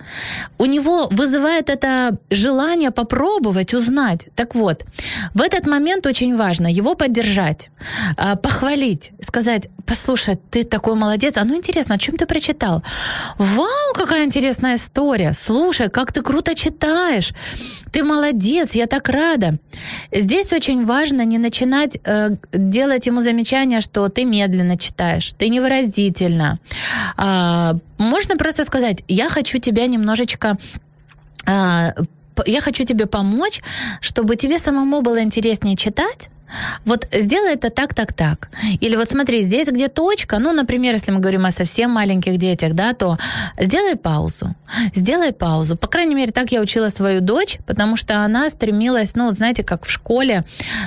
У 0.57 0.65
него 0.65 1.07
вызывает 1.11 1.69
это 1.69 2.17
желание 2.29 2.91
попробовать, 2.91 3.73
узнать. 3.73 4.27
Так 4.35 4.55
вот, 4.55 4.85
в 5.33 5.41
этот 5.41 5.67
момент 5.67 6.07
очень 6.07 6.35
важно 6.35 6.67
его 6.67 6.95
поддержать, 6.95 7.69
а, 8.17 8.35
похвалить, 8.35 9.11
сказать, 9.21 9.67
послушай, 9.85 10.37
ты 10.51 10.63
такой 10.63 10.95
молодец, 10.95 11.37
а 11.37 11.43
ну 11.43 11.55
интересно, 11.55 11.95
о 11.95 11.97
чем 11.97 12.15
ты 12.15 12.25
прочитал? 12.25 12.83
Вау, 13.37 13.93
какая 13.93 14.25
интересная 14.25 14.75
история, 14.75 15.33
слушай, 15.33 15.89
как 15.89 16.11
ты 16.11 16.21
круто 16.21 16.55
читаешь, 16.55 17.33
ты 17.91 18.03
молодец, 18.03 18.75
я 18.75 18.87
так 18.87 19.09
рада. 19.09 19.59
Здесь 20.11 20.53
очень 20.53 20.85
важно 20.85 21.25
не 21.25 21.37
начинать 21.37 21.97
э, 22.03 22.29
делать 22.53 23.07
ему 23.07 23.21
замечания, 23.21 23.81
что 23.81 24.09
ты 24.09 24.25
медленно 24.25 24.77
читаешь, 24.77 25.33
ты 25.37 25.49
невыразительно, 25.49 26.59
э, 27.17 27.73
можно 28.03 28.37
просто 28.37 28.63
сказать, 28.63 29.03
я 29.07 29.29
хочу 29.29 29.59
тебя 29.59 29.87
немножечко 29.87 30.57
а, 31.45 31.93
я 32.45 32.61
хочу 32.61 32.83
тебе 32.83 33.05
помочь, 33.05 33.61
чтобы 34.01 34.35
тебе 34.35 34.57
самому 34.57 35.01
было 35.01 35.21
интереснее 35.21 35.75
читать, 35.75 36.29
вот 36.85 37.07
сделай 37.11 37.53
это 37.53 37.69
так, 37.69 37.93
так, 37.93 38.13
так. 38.13 38.49
Или 38.79 38.95
вот 38.95 39.09
смотри, 39.09 39.41
здесь 39.41 39.67
где 39.67 39.87
точка, 39.87 40.39
ну, 40.39 40.51
например, 40.51 40.93
если 40.93 41.11
мы 41.11 41.19
говорим 41.19 41.45
о 41.45 41.51
совсем 41.51 41.91
маленьких 41.91 42.37
детях, 42.37 42.73
да, 42.73 42.93
то 42.93 43.17
сделай 43.59 43.95
паузу. 43.95 44.55
Сделай 44.93 45.33
паузу. 45.33 45.75
По 45.75 45.87
крайней 45.87 46.15
мере, 46.15 46.31
так 46.31 46.51
я 46.51 46.61
учила 46.61 46.89
свою 46.89 47.21
дочь, 47.21 47.57
потому 47.65 47.95
что 47.95 48.23
она 48.23 48.49
стремилась, 48.49 49.15
ну, 49.15 49.31
знаете, 49.31 49.63
как 49.63 49.85
в 49.85 49.91
школе, 49.91 50.45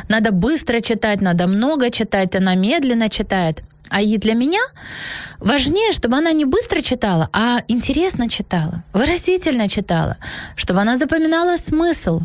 надо 0.09 0.31
быстро 0.31 0.81
читать, 0.81 1.21
надо 1.21 1.47
много 1.47 1.91
читать, 1.91 2.35
она 2.37 2.55
медленно 2.55 3.09
читает. 3.09 3.63
А 3.91 4.01
и 4.03 4.19
для 4.19 4.35
меня 4.35 4.61
важнее, 5.39 5.93
чтобы 5.93 6.17
она 6.17 6.33
не 6.33 6.45
быстро 6.45 6.81
читала, 6.81 7.29
а 7.33 7.61
интересно 7.69 8.29
читала, 8.29 8.83
выразительно 8.93 9.69
читала, 9.69 10.17
чтобы 10.57 10.81
она 10.81 10.97
запоминала 10.97 11.57
смысл. 11.57 12.21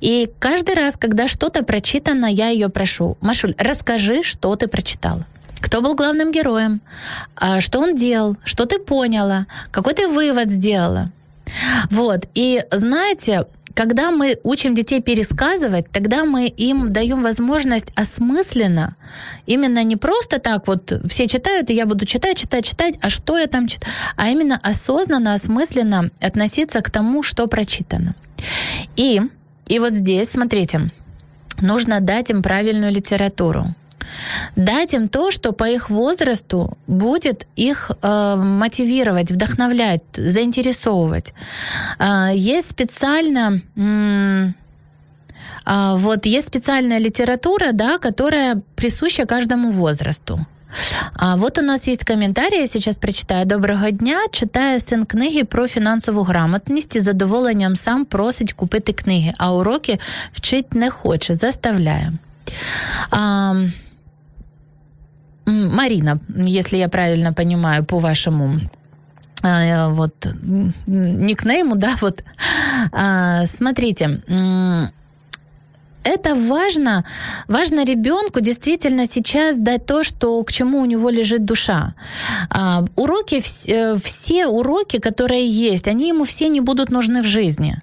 И 0.00 0.30
каждый 0.38 0.74
раз, 0.74 0.96
когда 0.96 1.26
что-то 1.26 1.64
прочитано, 1.64 2.26
я 2.26 2.48
ее 2.48 2.68
прошу, 2.68 3.16
Машуль, 3.20 3.54
расскажи, 3.58 4.22
что 4.22 4.54
ты 4.56 4.68
прочитала. 4.68 5.24
Кто 5.60 5.80
был 5.80 5.94
главным 5.94 6.30
героем? 6.30 6.80
А 7.36 7.60
Что 7.60 7.80
он 7.80 7.96
делал? 7.96 8.36
Что 8.44 8.66
ты 8.66 8.78
поняла? 8.78 9.46
Какой 9.70 9.94
ты 9.94 10.06
вывод 10.06 10.50
сделала? 10.50 11.10
Вот. 11.90 12.26
И 12.34 12.62
знаете, 12.70 13.46
когда 13.74 14.12
мы 14.12 14.38
учим 14.44 14.74
детей 14.74 15.02
пересказывать, 15.02 15.90
тогда 15.90 16.24
мы 16.24 16.46
им 16.46 16.92
даем 16.92 17.22
возможность 17.22 17.88
осмысленно, 17.96 18.96
именно 19.46 19.82
не 19.82 19.96
просто 19.96 20.38
так 20.38 20.66
вот 20.68 20.92
все 21.08 21.26
читают, 21.26 21.70
и 21.70 21.74
я 21.74 21.84
буду 21.84 22.06
читать, 22.06 22.38
читать, 22.38 22.64
читать, 22.64 22.94
а 23.00 23.10
что 23.10 23.36
я 23.36 23.48
там 23.48 23.66
читаю, 23.66 23.92
а 24.16 24.30
именно 24.30 24.58
осознанно, 24.62 25.34
осмысленно 25.34 26.10
относиться 26.20 26.80
к 26.80 26.90
тому, 26.90 27.22
что 27.22 27.46
прочитано. 27.48 28.14
И, 28.96 29.20
и 29.66 29.78
вот 29.80 29.92
здесь, 29.92 30.30
смотрите, 30.30 30.90
нужно 31.60 32.00
дать 32.00 32.30
им 32.30 32.42
правильную 32.42 32.92
литературу 32.92 33.74
дать 34.55 34.93
им 34.93 35.07
то, 35.07 35.31
что 35.31 35.53
по 35.53 35.63
их 35.69 35.89
возрасту 35.89 36.77
будет 36.87 37.47
их 37.55 37.91
э, 38.01 38.35
мотивировать, 38.35 39.31
вдохновлять, 39.31 40.01
заинтересовывать. 40.17 41.33
Э, 41.99 42.31
есть 42.35 42.69
специально 42.69 43.59
м- 43.77 44.53
А, 45.65 45.95
вот 45.95 46.25
есть 46.25 46.47
специальная 46.47 46.99
литература, 46.99 47.71
да, 47.73 47.97
которая 47.97 48.61
присуща 48.75 49.25
каждому 49.25 49.71
возрасту. 49.71 50.39
А 51.13 51.35
вот 51.35 51.57
у 51.59 51.61
нас 51.61 51.87
есть 51.87 52.03
коментарі, 52.03 52.55
я 52.55 52.67
сейчас 52.67 52.95
прочитаю. 52.95 53.45
Доброго 53.45 53.91
дня. 53.91 54.17
Читає 54.31 54.79
син 54.79 55.05
книги 55.05 55.43
про 55.43 55.67
фінансову 55.67 56.23
грамотність 56.23 56.95
і 56.95 56.99
з 56.99 57.03
задоволенням 57.03 57.75
сам 57.75 58.05
просить 58.05 58.53
купити 58.53 58.93
книги, 58.93 59.33
а 59.37 59.53
уроки 59.53 59.99
вчить 60.33 60.73
не 60.73 60.89
хоче, 60.89 61.33
заставляє. 61.33 62.11
А, 63.09 63.17
м, 63.51 63.73
Марина, 65.46 66.20
если 66.28 66.76
я 66.78 66.88
правильно 66.88 67.32
понимаю, 67.32 67.84
по 67.84 67.98
вашему 67.98 68.60
а, 69.42 69.88
вот 69.90 70.26
никнейму, 70.86 71.76
да, 71.76 71.94
вот. 72.00 72.24
А, 72.92 73.44
смотрите, 73.44 74.20
это 76.04 76.34
важно. 76.34 77.04
Важно 77.48 77.84
ребенку 77.84 78.40
действительно 78.40 79.06
сейчас 79.06 79.56
дать 79.56 79.86
то, 79.86 80.04
что 80.04 80.42
к 80.44 80.52
чему 80.52 80.80
у 80.80 80.84
него 80.84 81.10
лежит 81.10 81.44
душа. 81.44 81.94
А, 82.50 82.84
уроки, 82.96 83.42
э, 83.66 83.96
все 83.96 84.46
уроки, 84.46 84.98
которые 84.98 85.48
есть, 85.48 85.88
они 85.88 86.08
ему 86.08 86.24
все 86.24 86.48
не 86.48 86.60
будут 86.60 86.90
нужны 86.90 87.22
в 87.22 87.26
жизни. 87.26 87.80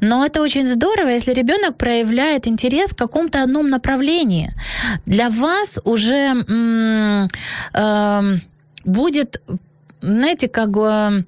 Но 0.00 0.24
это 0.24 0.42
очень 0.42 0.66
здорово, 0.66 1.08
если 1.08 1.34
ребенок 1.34 1.76
проявляет 1.76 2.48
интерес 2.48 2.90
в 2.90 2.96
каком-то 2.96 3.42
одном 3.42 3.68
направлении. 3.68 4.54
Для 5.06 5.28
вас 5.28 5.78
уже 5.84 6.44
эм, 7.74 8.40
будет, 8.84 9.42
знаете, 10.00 10.48
как 10.48 10.70
бы 10.70 11.24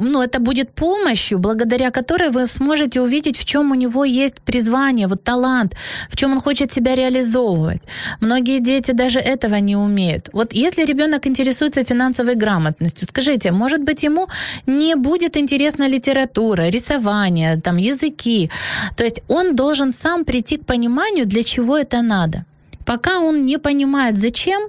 ну, 0.00 0.22
это 0.22 0.40
будет 0.40 0.74
помощью, 0.74 1.38
благодаря 1.38 1.90
которой 1.90 2.30
вы 2.30 2.46
сможете 2.46 3.00
увидеть, 3.00 3.38
в 3.38 3.44
чем 3.44 3.70
у 3.70 3.74
него 3.74 4.04
есть 4.04 4.40
призвание, 4.40 5.06
вот 5.06 5.24
талант, 5.24 5.74
в 6.08 6.16
чем 6.16 6.32
он 6.32 6.40
хочет 6.40 6.72
себя 6.72 6.94
реализовывать. 6.94 7.82
Многие 8.20 8.60
дети 8.60 8.92
даже 8.92 9.18
этого 9.18 9.60
не 9.60 9.76
умеют. 9.76 10.28
Вот 10.32 10.54
если 10.54 10.84
ребенок 10.84 11.26
интересуется 11.26 11.84
финансовой 11.84 12.34
грамотностью, 12.34 13.08
скажите, 13.08 13.52
может 13.52 13.82
быть, 13.82 14.04
ему 14.04 14.28
не 14.66 14.96
будет 14.96 15.36
интересна 15.36 15.88
литература, 15.88 16.70
рисование, 16.70 17.60
там, 17.60 17.76
языки. 17.76 18.50
То 18.96 19.04
есть 19.04 19.22
он 19.28 19.56
должен 19.56 19.92
сам 19.92 20.24
прийти 20.24 20.56
к 20.56 20.66
пониманию, 20.66 21.26
для 21.26 21.42
чего 21.42 21.76
это 21.76 22.02
надо. 22.02 22.44
Пока 22.84 23.20
он 23.20 23.44
не 23.44 23.58
понимает, 23.58 24.18
зачем, 24.18 24.68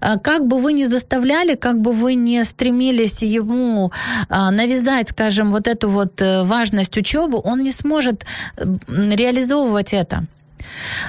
а, 0.00 0.18
как 0.18 0.46
бы 0.46 0.58
вы 0.58 0.72
ни 0.72 0.84
заставляли, 0.84 1.54
как 1.54 1.80
бы 1.80 1.92
вы 1.92 2.14
не 2.14 2.44
стремились 2.44 3.22
ему 3.22 3.92
а, 4.28 4.50
навязать, 4.50 5.08
скажем, 5.08 5.50
вот 5.50 5.66
эту 5.66 5.88
вот 5.88 6.22
э, 6.22 6.42
важность 6.44 6.96
учебы, 6.96 7.40
он 7.44 7.62
не 7.62 7.72
сможет 7.72 8.24
реализовывать 8.88 9.92
это. 9.92 10.24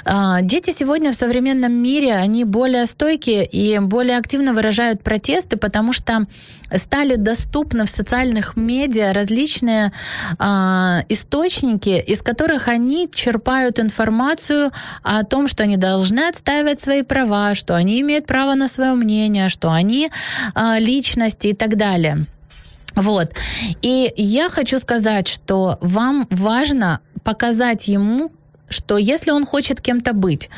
А, 0.05 0.41
Дети 0.41 0.71
сегодня 0.71 1.11
в 1.11 1.15
современном 1.15 1.71
мире, 1.71 2.15
они 2.15 2.43
более 2.43 2.85
стойкие 2.85 3.45
и 3.45 3.79
более 3.79 4.17
активно 4.17 4.53
выражают 4.53 5.03
протесты, 5.03 5.57
потому 5.57 5.93
что 5.93 6.25
стали 6.75 7.15
доступны 7.15 7.85
в 7.85 7.89
социальных 7.89 8.55
медиа 8.55 9.13
различные 9.13 9.91
а, 10.37 11.03
источники, 11.09 12.03
из 12.07 12.21
которых 12.21 12.67
они 12.67 13.09
черпают 13.13 13.79
информацию 13.79 14.71
о 15.03 15.23
том, 15.23 15.47
что 15.47 15.63
они 15.63 15.77
должны 15.77 16.27
отстаивать 16.27 16.81
свои 16.81 17.01
права, 17.01 17.55
что 17.55 17.75
они 17.75 18.01
имеют 18.01 18.25
право 18.25 18.55
на 18.55 18.67
свое 18.67 18.93
мнение, 18.93 19.49
что 19.49 19.71
они 19.71 20.11
а, 20.53 20.79
личности 20.79 21.47
и 21.47 21.53
так 21.53 21.75
далее. 21.75 22.25
Вот. 22.95 23.33
И 23.81 24.11
я 24.17 24.49
хочу 24.49 24.79
сказать, 24.79 25.27
что 25.27 25.77
вам 25.81 26.27
важно 26.29 26.99
показать 27.23 27.87
ему, 27.87 28.31
что 28.69 28.97
если 28.97 29.32
он 29.32 29.45
хочет 29.45 29.82
кем-то 29.82 30.13
быть, 30.13 30.49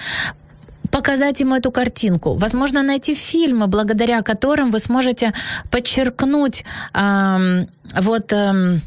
показать 0.91 1.39
ему 1.39 1.55
эту 1.55 1.71
картинку, 1.71 2.35
возможно, 2.35 2.83
найти 2.83 3.15
фильмы, 3.15 3.67
благодаря 3.67 4.21
которым 4.21 4.71
вы 4.71 4.79
сможете 4.79 5.33
подчеркнуть 5.71 6.65
ам, 6.93 7.67
вот 7.99 8.33
ам, 8.33 8.79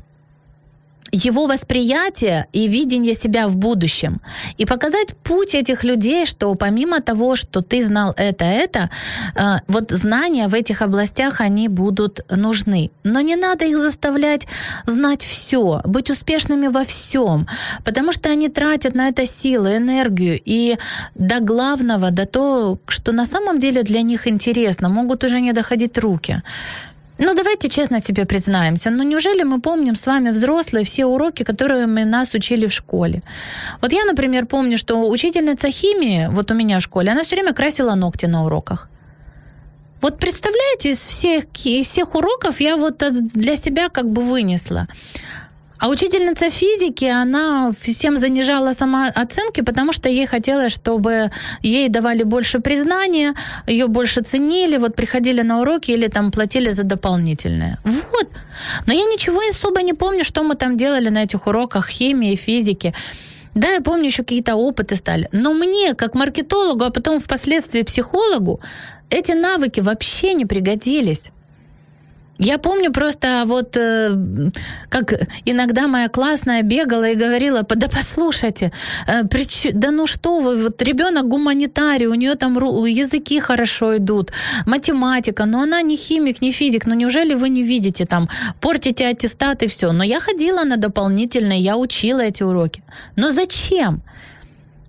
его 1.14 1.46
восприятие 1.46 2.46
и 2.52 2.68
видение 2.68 3.14
себя 3.14 3.46
в 3.46 3.56
будущем. 3.56 4.20
И 4.58 4.64
показать 4.66 5.16
путь 5.22 5.54
этих 5.54 5.84
людей, 5.84 6.26
что 6.26 6.54
помимо 6.54 7.00
того, 7.00 7.36
что 7.36 7.60
ты 7.60 7.84
знал 7.84 8.12
это, 8.16 8.44
это, 8.44 8.90
э, 9.36 9.60
вот 9.68 9.90
знания 9.90 10.48
в 10.48 10.54
этих 10.54 10.82
областях, 10.82 11.40
они 11.40 11.68
будут 11.68 12.20
нужны. 12.30 12.90
Но 13.04 13.20
не 13.20 13.36
надо 13.36 13.64
их 13.64 13.78
заставлять 13.78 14.46
знать 14.86 15.22
все, 15.22 15.80
быть 15.84 16.10
успешными 16.10 16.68
во 16.68 16.84
всем, 16.84 17.46
потому 17.84 18.12
что 18.12 18.30
они 18.30 18.48
тратят 18.48 18.94
на 18.94 19.08
это 19.08 19.26
силы, 19.26 19.76
энергию. 19.76 20.40
И 20.44 20.78
до 21.14 21.40
главного, 21.40 22.10
до 22.10 22.26
того, 22.26 22.78
что 22.88 23.12
на 23.12 23.26
самом 23.26 23.58
деле 23.58 23.82
для 23.82 24.02
них 24.02 24.26
интересно, 24.26 24.88
могут 24.88 25.24
уже 25.24 25.40
не 25.40 25.52
доходить 25.52 25.98
руки. 25.98 26.42
Ну, 27.18 27.34
давайте 27.34 27.68
честно 27.68 28.00
себе 28.00 28.24
признаемся. 28.24 28.90
Ну, 28.90 29.04
неужели 29.04 29.44
мы 29.44 29.60
помним 29.60 29.94
с 29.94 30.06
вами, 30.06 30.30
взрослые, 30.30 30.84
все 30.84 31.06
уроки, 31.06 31.44
которые 31.44 31.86
мы 31.86 32.04
нас 32.04 32.34
учили 32.34 32.66
в 32.66 32.72
школе? 32.72 33.22
Вот 33.80 33.92
я, 33.92 34.04
например, 34.04 34.46
помню, 34.46 34.78
что 34.78 35.08
учительница 35.08 35.70
химии, 35.70 36.28
вот 36.30 36.50
у 36.50 36.54
меня 36.54 36.78
в 36.78 36.82
школе, 36.82 37.12
она 37.12 37.22
все 37.22 37.36
время 37.36 37.52
красила 37.52 37.94
ногти 37.94 38.26
на 38.26 38.44
уроках. 38.44 38.88
Вот 40.00 40.18
представляете, 40.18 40.90
из 40.90 40.98
всех, 40.98 41.44
из 41.64 41.86
всех 41.86 42.14
уроков 42.14 42.60
я 42.60 42.76
вот 42.76 43.02
для 43.34 43.56
себя 43.56 43.88
как 43.88 44.10
бы 44.10 44.20
вынесла. 44.22 44.86
А 45.78 45.88
учительница 45.88 46.50
физики, 46.50 47.04
она 47.04 47.72
всем 47.78 48.16
занижала 48.16 48.72
самооценки, 48.72 49.60
потому 49.60 49.92
что 49.92 50.08
ей 50.08 50.26
хотелось, 50.26 50.72
чтобы 50.72 51.30
ей 51.62 51.88
давали 51.88 52.22
больше 52.22 52.60
признания, 52.60 53.34
ее 53.66 53.86
больше 53.86 54.22
ценили, 54.22 54.78
вот 54.78 54.94
приходили 54.94 55.42
на 55.42 55.60
уроки 55.60 55.90
или 55.90 56.06
там 56.06 56.30
платили 56.30 56.70
за 56.70 56.84
дополнительное. 56.84 57.78
Вот. 57.84 58.28
Но 58.86 58.94
я 58.94 59.04
ничего 59.04 59.40
особо 59.50 59.82
не 59.82 59.92
помню, 59.92 60.24
что 60.24 60.42
мы 60.42 60.54
там 60.54 60.76
делали 60.76 61.08
на 61.08 61.24
этих 61.24 61.46
уроках 61.46 61.88
химии, 61.88 62.36
физики. 62.36 62.94
Да, 63.54 63.68
я 63.68 63.80
помню, 63.80 64.06
еще 64.06 64.22
какие-то 64.22 64.56
опыты 64.56 64.96
стали. 64.96 65.28
Но 65.32 65.54
мне, 65.54 65.94
как 65.94 66.14
маркетологу, 66.14 66.84
а 66.84 66.90
потом 66.90 67.18
впоследствии 67.18 67.82
психологу, 67.82 68.60
эти 69.10 69.32
навыки 69.32 69.80
вообще 69.80 70.34
не 70.34 70.44
пригодились. 70.44 71.30
Я 72.38 72.58
помню 72.58 72.92
просто 72.92 73.44
вот 73.46 73.76
э, 73.76 74.10
как 74.88 75.12
иногда 75.44 75.86
моя 75.86 76.08
классная 76.08 76.62
бегала 76.62 77.08
и 77.10 77.14
говорила, 77.14 77.62
да 77.62 77.88
послушайте, 77.88 78.72
э, 79.06 79.22
да 79.72 79.90
ну 79.90 80.06
что 80.06 80.40
вы, 80.40 80.56
вот 80.56 80.82
ребенок 80.82 81.28
гуманитарий, 81.28 82.06
у 82.06 82.14
нее 82.14 82.34
там 82.34 82.54
языки 82.86 83.40
хорошо 83.40 83.96
идут, 83.96 84.32
математика, 84.66 85.44
но 85.44 85.60
она 85.60 85.82
не 85.82 85.96
химик, 85.96 86.42
не 86.42 86.50
физик, 86.50 86.86
ну 86.86 86.94
неужели 86.94 87.34
вы 87.34 87.50
не 87.50 87.62
видите 87.62 88.04
там, 88.04 88.28
портите 88.60 89.06
аттестат 89.06 89.62
и 89.62 89.66
все. 89.66 89.92
Но 89.92 90.04
я 90.04 90.18
ходила 90.18 90.64
на 90.64 90.76
дополнительные, 90.76 91.60
я 91.60 91.76
учила 91.76 92.20
эти 92.20 92.42
уроки. 92.42 92.82
Но 93.16 93.30
зачем? 93.30 94.02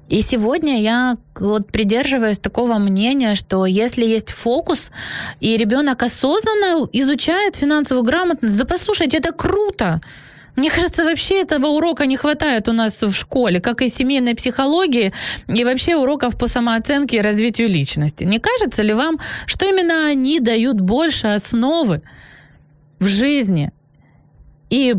И 0.07 0.21
сегодня 0.21 0.81
я 0.81 1.17
вот 1.35 1.71
придерживаюсь 1.71 2.37
такого 2.37 2.77
мнения, 2.77 3.33
что 3.35 3.65
если 3.65 4.05
есть 4.05 4.31
фокус, 4.31 4.91
и 5.39 5.57
ребенок 5.57 6.03
осознанно 6.03 6.87
изучает 6.93 7.55
финансовую 7.55 8.03
грамотность, 8.03 8.57
да 8.57 8.65
послушайте, 8.65 9.17
это 9.17 9.31
круто. 9.31 10.01
Мне 10.55 10.69
кажется, 10.69 11.03
вообще 11.03 11.41
этого 11.41 11.67
урока 11.67 12.05
не 12.05 12.15
хватает 12.17 12.69
у 12.69 12.71
нас 12.71 13.01
в 13.01 13.11
школе, 13.11 13.59
как 13.59 13.81
и 13.81 13.89
семейной 13.89 14.35
психологии, 14.35 15.11
и 15.47 15.63
вообще 15.65 15.95
уроков 15.95 16.37
по 16.37 16.47
самооценке 16.47 17.17
и 17.17 17.21
развитию 17.21 17.67
личности. 17.67 18.23
Не 18.23 18.39
кажется 18.39 18.83
ли 18.83 18.93
вам, 18.93 19.19
что 19.47 19.65
именно 19.65 20.07
они 20.07 20.39
дают 20.39 20.79
больше 20.79 21.27
основы 21.27 22.03
в 22.99 23.07
жизни 23.07 23.71
и 24.69 24.95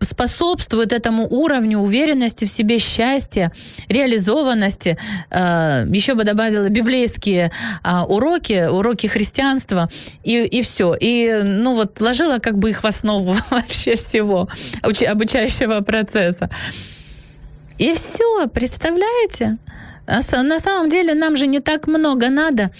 способствует 0.00 0.92
этому 0.92 1.26
уровню 1.28 1.78
уверенности 1.78 2.44
в 2.44 2.50
себе, 2.50 2.78
счастья, 2.78 3.52
реализованности. 3.88 4.98
Э, 5.30 5.84
Еще 5.88 6.14
бы 6.14 6.24
добавила 6.24 6.68
библейские 6.68 7.50
а, 7.82 8.04
уроки, 8.04 8.68
уроки 8.68 9.06
христианства, 9.08 9.88
и, 10.22 10.38
и 10.42 10.62
все. 10.62 10.94
И, 10.98 11.40
ну 11.42 11.74
вот, 11.74 12.00
ложила 12.00 12.38
как 12.38 12.58
бы 12.58 12.70
их 12.70 12.82
в 12.82 12.86
основу 12.86 13.34
вообще 13.50 13.96
всего 13.96 14.48
уч- 14.82 15.04
обучающего 15.04 15.80
процесса. 15.80 16.48
И 17.78 17.94
все, 17.94 18.46
представляете? 18.48 19.58
А 20.06 20.42
На 20.42 20.58
самом 20.58 20.88
деле 20.88 21.14
нам 21.14 21.36
же 21.36 21.46
не 21.46 21.60
так 21.60 21.86
много 21.86 22.28
надо. 22.28 22.70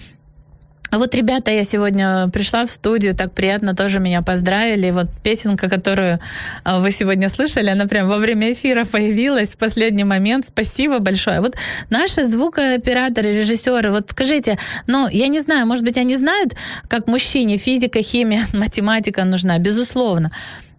А 0.90 0.98
вот, 0.98 1.14
ребята, 1.14 1.52
я 1.52 1.64
сегодня 1.64 2.28
пришла 2.32 2.64
в 2.64 2.70
студию, 2.70 3.14
так 3.14 3.32
приятно 3.32 3.76
тоже 3.76 4.00
меня 4.00 4.22
поздравили. 4.22 4.90
Вот 4.90 5.06
песенка, 5.22 5.68
которую 5.68 6.18
а, 6.64 6.80
вы 6.80 6.90
сегодня 6.90 7.28
слышали, 7.28 7.70
она 7.70 7.86
прям 7.86 8.08
во 8.08 8.16
время 8.18 8.52
эфира 8.52 8.84
появилась 8.84 9.54
в 9.54 9.56
последний 9.56 10.04
момент. 10.04 10.46
Спасибо 10.48 10.98
большое. 10.98 11.40
Вот 11.40 11.54
наши 11.90 12.24
звукооператоры, 12.24 13.32
режиссеры, 13.32 13.90
вот 13.92 14.10
скажите, 14.10 14.58
ну, 14.88 15.08
я 15.08 15.28
не 15.28 15.40
знаю, 15.40 15.66
может 15.66 15.84
быть, 15.84 15.96
они 15.96 16.16
знают, 16.16 16.56
как 16.88 17.06
мужчине 17.06 17.56
физика, 17.56 18.02
химия, 18.02 18.46
математика 18.52 19.24
нужна, 19.24 19.58
безусловно. 19.58 20.32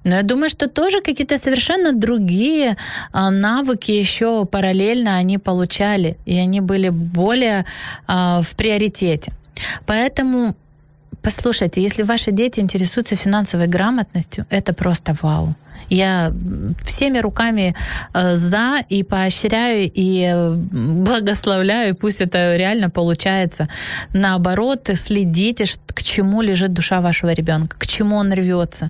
Но 0.03 0.15
я 0.15 0.23
думаю, 0.23 0.49
что 0.49 0.67
тоже 0.67 0.99
какие-то 1.01 1.37
совершенно 1.37 1.93
другие 1.93 2.75
а, 3.13 3.29
навыки 3.29 3.91
еще 3.91 4.45
параллельно 4.45 5.15
они 5.15 5.37
получали, 5.37 6.17
и 6.25 6.35
они 6.37 6.59
были 6.59 6.89
более 6.89 7.65
а, 8.07 8.41
в 8.41 8.55
приоритете. 8.55 9.31
Поэтому 9.85 10.55
послушайте, 11.21 11.81
если 11.81 12.03
ваши 12.03 12.31
дети 12.31 12.59
интересуются 12.61 13.15
финансовой 13.15 13.67
грамотностью, 13.67 14.45
это 14.49 14.73
просто 14.73 15.15
вау. 15.21 15.55
Я 15.89 16.33
всеми 16.83 17.19
руками 17.19 17.75
э, 18.13 18.35
за 18.35 18.83
и 18.89 19.03
поощряю, 19.03 19.91
и 19.93 20.23
э, 20.23 20.55
благословляю, 20.55 21.95
пусть 21.95 22.21
это 22.21 22.55
реально 22.55 22.89
получается. 22.89 23.67
Наоборот, 24.13 24.89
следите, 24.95 25.65
к 25.87 26.01
чему 26.01 26.41
лежит 26.41 26.73
душа 26.73 27.01
вашего 27.01 27.33
ребенка, 27.33 27.77
к 27.77 27.87
чему 27.87 28.15
он 28.15 28.31
рвется. 28.31 28.89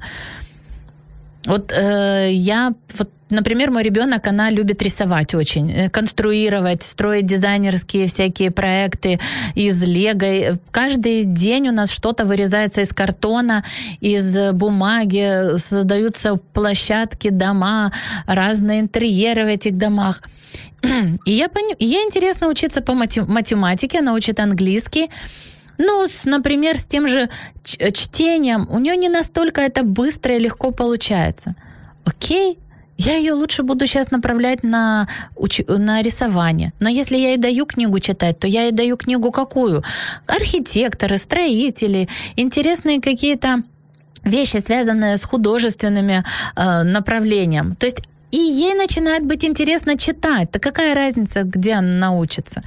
Вот 1.45 1.71
э, 1.71 2.29
я, 2.31 2.73
вот, 2.97 3.09
например, 3.29 3.71
мой 3.71 3.83
ребенок, 3.83 4.27
она 4.27 4.51
любит 4.51 4.81
рисовать 4.81 5.33
очень, 5.33 5.71
э, 5.71 5.89
конструировать, 5.89 6.83
строить 6.83 7.25
дизайнерские 7.25 8.07
всякие 8.07 8.51
проекты 8.51 9.19
из 9.55 9.83
лего. 9.83 10.59
Каждый 10.71 11.23
день 11.23 11.69
у 11.69 11.71
нас 11.71 11.91
что-то 11.91 12.25
вырезается 12.25 12.81
из 12.81 12.89
картона, 12.89 13.63
из 14.01 14.53
бумаги, 14.53 15.57
создаются 15.57 16.35
площадки, 16.53 17.29
дома, 17.29 17.91
разные 18.27 18.81
интерьеры 18.81 19.45
в 19.45 19.47
этих 19.47 19.77
домах. 19.77 20.21
И 21.25 21.31
я, 21.31 21.49
пони... 21.49 21.75
ей 21.79 22.03
интересно 22.03 22.47
учиться 22.47 22.81
по 22.81 22.93
математике, 22.93 23.99
она 23.99 24.13
учит 24.13 24.39
английский. 24.39 25.09
Ну, 25.83 26.07
с, 26.07 26.25
например, 26.25 26.77
с 26.77 26.83
тем 26.83 27.07
же 27.07 27.29
чтением 27.63 28.67
у 28.69 28.77
нее 28.77 28.95
не 28.95 29.09
настолько 29.09 29.61
это 29.61 29.83
быстро 29.83 30.35
и 30.35 30.39
легко 30.39 30.71
получается. 30.71 31.55
Окей, 32.05 32.59
я 32.97 33.15
ее 33.15 33.33
лучше 33.33 33.63
буду 33.63 33.87
сейчас 33.87 34.11
направлять 34.11 34.61
на, 34.63 35.07
уч- 35.35 35.65
на 35.77 36.03
рисование. 36.03 36.71
Но 36.79 36.87
если 36.87 37.17
я 37.17 37.29
ей 37.29 37.37
даю 37.37 37.65
книгу 37.65 37.99
читать, 37.99 38.37
то 38.37 38.47
я 38.47 38.63
ей 38.63 38.71
даю 38.71 38.95
книгу 38.95 39.31
какую? 39.31 39.83
Архитекторы, 40.27 41.17
строители, 41.17 42.07
интересные 42.35 43.01
какие-то 43.01 43.63
вещи, 44.23 44.57
связанные 44.57 45.17
с 45.17 45.23
художественными 45.23 46.23
э, 46.55 46.83
направлением. 46.83 47.75
То 47.75 47.87
есть 47.87 48.03
и 48.32 48.38
ей 48.38 48.74
начинает 48.74 49.24
быть 49.24 49.44
интересно 49.44 49.96
читать. 49.96 50.50
Так 50.50 50.62
какая 50.62 50.94
разница, 50.94 51.42
где 51.42 51.74
она 51.74 52.10
научится? 52.10 52.62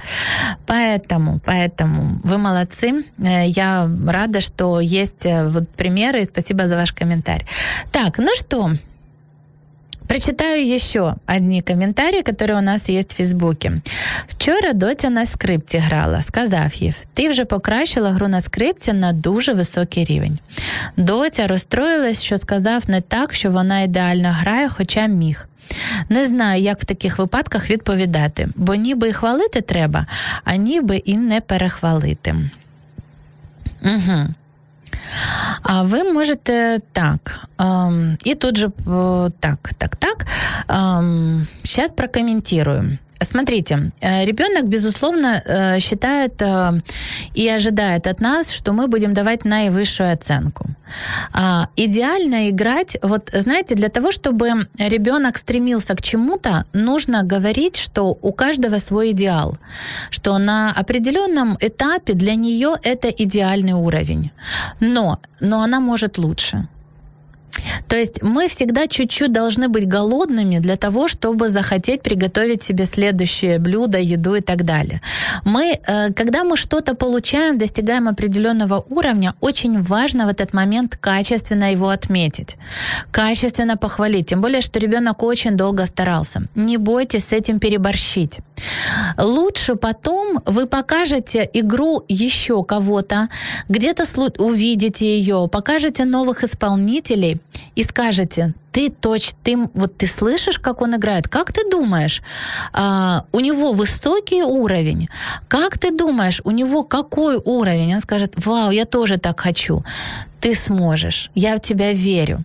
Поэтому, 0.66 1.40
поэтому 1.44 2.20
вы 2.24 2.38
молодцы. 2.38 3.04
Э, 3.18 3.46
я 3.46 3.88
рада, 4.06 4.40
что 4.40 4.80
есть 4.80 5.26
э, 5.26 5.46
вот 5.48 5.68
примеры. 5.68 6.22
И 6.22 6.24
спасибо 6.24 6.66
за 6.66 6.76
ваш 6.76 6.92
комментарий. 6.92 7.46
Так, 7.92 8.18
ну 8.18 8.34
что, 8.34 8.70
Прочитаю 10.10 10.66
еще 10.66 11.14
одни 11.24 11.62
комментарии, 11.62 12.22
которые 12.22 12.58
у 12.58 12.62
нас 12.62 12.88
есть 12.88 13.12
в 13.12 13.16
Фейсбуке. 13.16 13.80
Вчора 14.26 14.72
доця 14.72 15.10
на 15.10 15.26
скрипці 15.26 15.78
грала, 15.78 16.22
сказав 16.22 16.74
їй, 16.74 16.94
ти 17.14 17.28
вже 17.28 17.44
покращила 17.44 18.10
гру 18.10 18.28
на 18.28 18.40
скрипці 18.40 18.92
на 18.92 19.12
дуже 19.12 19.52
високий 19.52 20.04
рівень. 20.04 20.38
Доця 20.96 21.46
розстроїлась, 21.46 22.22
що 22.22 22.36
сказав 22.36 22.90
не 22.90 23.00
так, 23.00 23.34
що 23.34 23.50
вона 23.50 23.80
ідеально 23.80 24.32
грає, 24.32 24.68
хоча 24.68 25.06
міг. 25.06 25.46
Не 26.08 26.26
знаю, 26.26 26.62
як 26.62 26.80
в 26.80 26.84
таких 26.84 27.18
випадках 27.18 27.70
відповідати, 27.70 28.48
бо 28.56 28.74
ніби 28.74 29.08
і 29.08 29.12
хвалити 29.12 29.60
треба, 29.60 30.06
а 30.44 30.56
ніби 30.56 30.96
і 30.96 31.16
не 31.16 31.40
перехвалити. 31.40 32.34
Угу. 33.84 34.28
А 35.63 35.81
ви 35.81 36.03
можете 36.03 36.79
так. 36.91 37.47
Ем, 37.59 38.17
і 38.23 38.35
тут 38.35 38.57
же 38.57 38.69
так, 39.39 39.69
так, 39.77 39.95
так. 39.95 40.25
Ем, 40.69 41.47
сейчас 41.63 41.91
прокомментирую. 41.91 42.97
Смотрите, 43.21 43.91
э, 44.01 44.25
ребенок, 44.25 44.65
безусловно, 44.67 45.41
э, 45.45 45.79
считает 45.79 46.41
э, 46.41 46.81
и 47.33 47.47
ожидает 47.49 48.07
от 48.07 48.19
нас, 48.19 48.51
что 48.51 48.73
мы 48.73 48.87
будем 48.87 49.13
давать 49.13 49.45
наивысшую 49.45 50.13
оценку. 50.13 50.65
А, 51.33 51.67
идеально 51.75 52.49
играть, 52.49 52.97
вот 53.01 53.31
знаете, 53.33 53.75
для 53.75 53.89
того, 53.89 54.11
чтобы 54.11 54.67
ребенок 54.77 55.37
стремился 55.37 55.95
к 55.95 56.01
чему-то, 56.01 56.65
нужно 56.73 57.23
говорить, 57.23 57.77
что 57.77 58.17
у 58.21 58.31
каждого 58.31 58.77
свой 58.77 59.11
идеал, 59.11 59.57
что 60.09 60.37
на 60.37 60.71
определенном 60.71 61.57
этапе 61.59 62.13
для 62.13 62.35
нее 62.35 62.75
это 62.83 63.09
идеальный 63.09 63.73
уровень, 63.73 64.31
но, 64.95 65.19
но 65.41 65.61
она 65.61 65.79
может 65.81 66.17
лучше. 66.17 66.67
То 67.87 67.95
есть 67.95 68.21
мы 68.21 68.47
всегда 68.47 68.87
чуть-чуть 68.87 69.31
должны 69.31 69.69
быть 69.69 69.87
голодными 69.87 70.59
для 70.59 70.75
того, 70.75 71.07
чтобы 71.07 71.49
захотеть 71.49 72.01
приготовить 72.01 72.63
себе 72.63 72.85
следующее 72.85 73.59
блюдо, 73.59 73.97
еду 73.97 74.35
и 74.35 74.41
так 74.41 74.63
далее. 74.65 75.01
Мы, 75.43 75.79
э, 75.87 76.13
когда 76.13 76.43
мы 76.43 76.57
что-то 76.57 76.95
получаем, 76.95 77.57
достигаем 77.57 78.07
определенного 78.07 78.83
уровня, 78.89 79.33
очень 79.41 79.81
важно 79.81 80.25
в 80.25 80.29
этот 80.29 80.53
момент 80.53 80.97
качественно 80.97 81.71
его 81.71 81.89
отметить, 81.89 82.57
качественно 83.11 83.77
похвалить. 83.77 84.27
Тем 84.27 84.41
более, 84.41 84.61
что 84.61 84.79
ребенок 84.79 85.23
очень 85.23 85.57
долго 85.57 85.85
старался. 85.85 86.43
Не 86.55 86.77
бойтесь 86.77 87.25
с 87.25 87.33
этим 87.33 87.59
переборщить. 87.59 88.39
Лучше 89.17 89.75
потом 89.75 90.39
вы 90.45 90.65
покажете 90.65 91.49
игру 91.53 92.03
еще 92.07 92.63
кого-то, 92.63 93.29
где-то 93.69 94.05
увидите 94.37 95.05
ее, 95.05 95.49
покажете 95.51 96.05
новых 96.05 96.43
исполнителей, 96.43 97.39
и 97.75 97.83
скажете, 97.83 98.53
ты 98.71 98.89
точно, 98.89 99.37
ты, 99.43 99.57
вот 99.73 99.97
ты 99.97 100.07
слышишь, 100.07 100.59
как 100.59 100.81
он 100.81 100.95
играет, 100.95 101.27
как 101.27 101.53
ты 101.53 101.69
думаешь, 101.69 102.21
а, 102.73 103.25
у 103.31 103.39
него 103.39 103.71
высокий 103.71 104.43
уровень, 104.43 105.09
как 105.47 105.77
ты 105.77 105.91
думаешь, 105.91 106.41
у 106.43 106.51
него 106.51 106.83
какой 106.83 107.37
уровень? 107.37 107.93
Он 107.93 107.99
скажет, 108.01 108.33
вау, 108.45 108.71
я 108.71 108.85
тоже 108.85 109.17
так 109.17 109.39
хочу. 109.39 109.83
Ты 110.41 110.53
сможешь, 110.53 111.31
я 111.35 111.55
в 111.55 111.59
тебя 111.59 111.93
верю. 111.93 112.43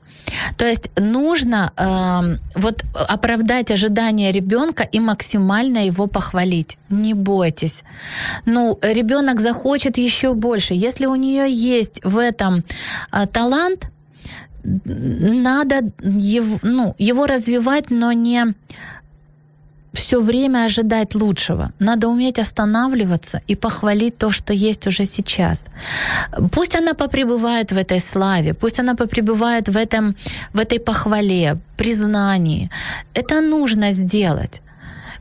То 0.57 0.67
есть 0.67 0.91
нужно 0.97 1.73
э, 1.77 2.39
вот 2.59 2.85
оправдать 3.09 3.71
ожидания 3.71 4.33
ребенка 4.33 4.85
и 4.85 5.01
максимально 5.01 5.87
его 5.87 6.07
похвалить. 6.07 6.79
Не 6.89 7.15
бойтесь. 7.15 7.85
Ну, 8.47 8.79
ребенок 8.81 9.41
захочет 9.41 9.99
еще 9.99 10.33
больше. 10.33 10.75
Если 10.75 11.07
у 11.07 11.15
нее 11.15 11.51
есть 11.51 12.01
в 12.05 12.17
этом 12.17 12.65
э, 13.13 13.27
талант, 13.27 13.91
надо 14.85 15.93
его, 16.03 16.59
ну, 16.63 16.95
его 16.99 17.27
развивать, 17.27 17.91
но 17.91 18.13
не 18.13 18.55
все 19.93 20.21
время 20.21 20.67
ожидать 20.67 21.15
лучшего. 21.15 21.73
Надо 21.81 22.09
уметь 22.09 22.39
останавливаться 22.39 23.41
и 23.49 23.57
похвалить 23.57 24.19
то, 24.19 24.31
что 24.31 24.53
есть 24.53 24.87
уже 24.87 25.05
сейчас. 25.05 25.67
Пусть 26.53 26.77
она 26.77 26.95
попребывает 26.95 27.73
в 27.73 27.79
этой 27.79 28.01
славе, 28.01 28.55
пусть 28.55 28.81
она 28.81 28.95
попребывает 28.95 29.69
в, 29.69 29.77
этом, 29.77 30.15
в 30.53 30.59
этой 30.59 30.79
похвале, 30.79 31.57
признании. 31.77 32.71
Это 33.15 33.41
нужно 33.41 33.93
сделать. 33.93 34.63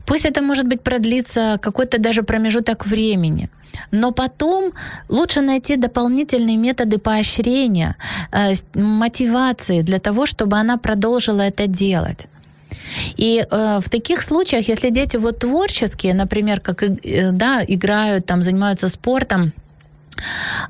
Пусть 0.06 0.26
это, 0.26 0.42
может 0.42 0.66
быть, 0.66 0.82
продлится 0.82 1.58
какой-то 1.60 1.98
даже 1.98 2.22
промежуток 2.22 2.86
времени. 2.86 3.48
Но 3.90 4.12
потом 4.12 4.72
лучше 5.08 5.40
найти 5.40 5.76
дополнительные 5.76 6.56
методы 6.56 6.98
поощрения, 6.98 7.96
э, 8.32 8.52
мотивации 8.74 9.82
для 9.82 9.98
того, 9.98 10.26
чтобы 10.26 10.56
она 10.56 10.76
продолжила 10.76 11.42
это 11.42 11.66
делать. 11.66 12.28
И 13.16 13.44
э, 13.50 13.78
в 13.80 13.88
таких 13.88 14.22
случаях, 14.22 14.68
если 14.68 14.90
дети 14.90 15.16
вот 15.16 15.38
творческие, 15.38 16.14
например, 16.14 16.60
как 16.60 16.82
э, 16.82 17.30
да, 17.32 17.64
играют, 17.66 18.26
там, 18.26 18.42
занимаются 18.42 18.88
спортом, 18.88 19.52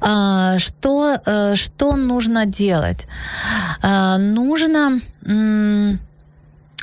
э, 0.00 0.58
что, 0.58 1.18
э, 1.26 1.56
что 1.56 1.96
нужно 1.96 2.46
делать? 2.46 3.06
Э, 3.82 4.16
нужно 4.18 4.98
э, 5.26 5.96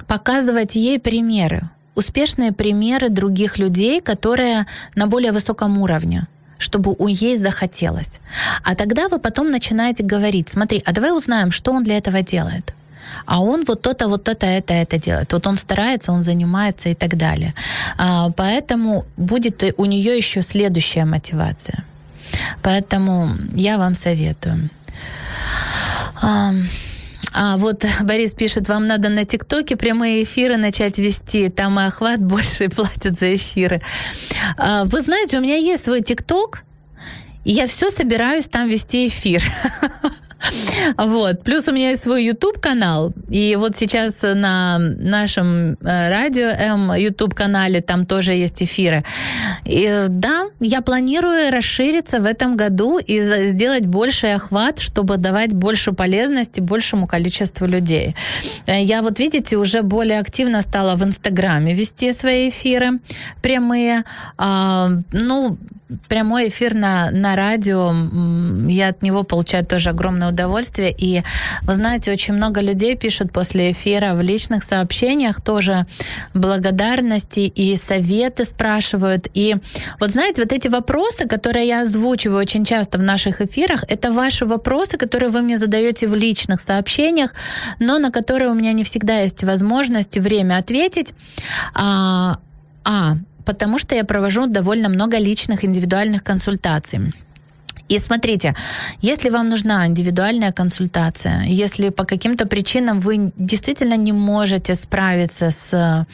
показывать 0.07 0.75
ей 0.75 0.99
примеры 0.99 1.69
успешные 1.97 2.51
примеры 2.51 3.09
других 3.09 3.59
людей, 3.59 4.01
которые 4.01 4.65
на 4.95 5.07
более 5.07 5.31
высоком 5.31 5.77
уровне 5.77 6.27
чтобы 6.59 6.95
у 6.97 7.07
ей 7.07 7.37
захотелось. 7.37 8.19
А 8.63 8.73
тогда 8.73 9.07
вы 9.09 9.19
потом 9.19 9.51
начинаете 9.51 10.03
говорить, 10.03 10.49
смотри, 10.49 10.81
а 10.85 10.91
давай 10.91 11.11
узнаем, 11.11 11.51
что 11.51 11.71
он 11.71 11.83
для 11.83 11.97
этого 11.97 12.23
делает. 12.23 12.73
А 13.25 13.41
он 13.41 13.63
вот 13.67 13.81
то-то, 13.81 14.07
вот 14.07 14.27
это, 14.27 14.47
это, 14.47 14.73
это 14.73 14.97
делает. 14.97 15.33
Вот 15.33 15.47
он 15.47 15.57
старается, 15.57 16.11
он 16.11 16.23
занимается 16.23 16.89
и 16.89 16.95
так 16.95 17.15
далее. 17.15 17.53
А, 17.97 18.31
поэтому 18.31 19.05
будет 19.17 19.63
у 19.77 19.85
нее 19.85 20.17
еще 20.17 20.41
следующая 20.41 21.05
мотивация. 21.05 21.83
Поэтому 22.63 23.29
я 23.53 23.77
вам 23.77 23.95
советую. 23.95 24.69
А, 26.21 26.53
а 27.33 27.57
вот 27.57 27.85
Борис 28.01 28.33
пишет, 28.33 28.67
вам 28.67 28.87
надо 28.87 29.09
на 29.09 29.25
ТикТоке 29.25 29.75
прямые 29.75 30.23
эфиры 30.23 30.57
начать 30.57 30.97
вести, 30.97 31.49
там 31.49 31.79
и 31.79 31.83
охват 31.83 32.19
больше 32.19 32.69
платят 32.69 33.19
за 33.19 33.35
эфиры. 33.35 33.81
А, 34.57 34.85
вы 34.85 35.01
знаете, 35.01 35.37
у 35.37 35.41
меня 35.41 35.55
есть 35.55 35.85
свой 35.85 36.01
ТикТок, 36.01 36.63
и 37.43 37.51
я 37.51 37.67
все 37.67 37.89
собираюсь 37.89 38.47
там 38.47 38.67
вести 38.67 39.07
эфир. 39.07 39.43
Вот. 40.97 41.43
Плюс 41.43 41.67
у 41.67 41.71
меня 41.71 41.89
есть 41.89 42.03
свой 42.03 42.25
YouTube-канал. 42.25 43.13
И 43.29 43.55
вот 43.55 43.77
сейчас 43.77 44.21
на 44.21 44.77
нашем 44.79 45.73
э, 45.73 46.09
радио 46.09 46.47
М 46.47 46.93
YouTube-канале 46.93 47.81
там 47.81 48.05
тоже 48.05 48.33
есть 48.33 48.61
эфиры. 48.61 49.03
И 49.65 50.05
да, 50.09 50.47
я 50.59 50.81
планирую 50.81 51.51
расшириться 51.51 52.19
в 52.19 52.25
этом 52.25 52.55
году 52.55 52.99
и 52.99 53.47
сделать 53.47 53.85
больший 53.85 54.33
охват, 54.35 54.79
чтобы 54.79 55.17
давать 55.17 55.53
больше 55.53 55.91
полезности 55.91 56.61
большему 56.61 57.07
количеству 57.07 57.65
людей. 57.67 58.15
Э, 58.65 58.81
Я 58.83 59.01
вот, 59.01 59.19
видите, 59.19 59.57
уже 59.57 59.81
более 59.81 60.19
активно 60.19 60.61
стала 60.61 60.95
в 60.95 61.03
Инстаграме 61.03 61.73
вести 61.73 62.13
свои 62.13 62.49
эфиры 62.49 62.99
прямые. 63.41 64.03
А, 64.37 64.89
ну, 65.11 65.57
прямой 66.07 66.49
эфир 66.49 66.73
на, 66.73 67.11
на 67.11 67.35
радио, 67.35 67.93
я 68.67 68.89
от 68.89 69.01
него 69.01 69.23
получаю 69.23 69.65
тоже 69.65 69.89
огромное 69.89 70.29
удовольствие. 70.29 70.93
И 70.97 71.23
вы 71.61 71.73
знаете, 71.73 72.11
очень 72.11 72.33
много 72.33 72.61
людей 72.61 72.95
пишут 72.95 73.31
после 73.31 73.71
эфира 73.71 74.13
в 74.13 74.21
личных 74.21 74.63
сообщениях 74.63 75.41
тоже 75.41 75.85
благодарности 76.33 77.41
и 77.41 77.75
советы 77.77 78.45
спрашивают. 78.45 79.27
И 79.33 79.55
вот 79.99 80.11
знаете, 80.11 80.43
вот 80.43 80.51
эти 80.51 80.67
вопросы, 80.67 81.27
которые 81.27 81.67
я 81.67 81.81
озвучиваю 81.81 82.39
очень 82.39 82.65
часто 82.65 82.97
в 82.97 83.01
наших 83.01 83.41
эфирах, 83.41 83.83
это 83.87 84.11
ваши 84.11 84.45
вопросы, 84.45 84.97
которые 84.97 85.29
вы 85.29 85.41
мне 85.41 85.57
задаете 85.57 86.07
в 86.07 86.15
личных 86.15 86.59
сообщениях, 86.59 87.33
но 87.79 87.97
на 87.97 88.11
которые 88.11 88.51
у 88.51 88.53
меня 88.53 88.73
не 88.73 88.83
всегда 88.83 89.19
есть 89.19 89.43
возможность 89.43 90.17
и 90.17 90.19
время 90.19 90.57
ответить. 90.57 91.13
А, 91.73 92.39
а 92.83 93.17
потому 93.47 93.79
что 93.79 93.95
я 93.95 94.03
провожу 94.03 94.47
довольно 94.47 94.89
много 94.89 95.17
личных 95.19 95.63
индивидуальных 95.63 96.23
консультаций. 96.23 96.99
И 97.89 97.99
смотрите, 97.99 98.53
если 99.01 99.29
вам 99.29 99.49
нужна 99.49 99.87
индивидуальная 99.87 100.51
консультация, 100.51 101.43
если 101.43 101.89
по 101.89 102.03
каким-то 102.03 102.45
причинам 102.45 102.99
вы 102.99 103.31
действительно 103.37 103.97
не 103.97 104.11
можете 104.11 104.75
справиться 104.75 105.51
с 105.51 106.05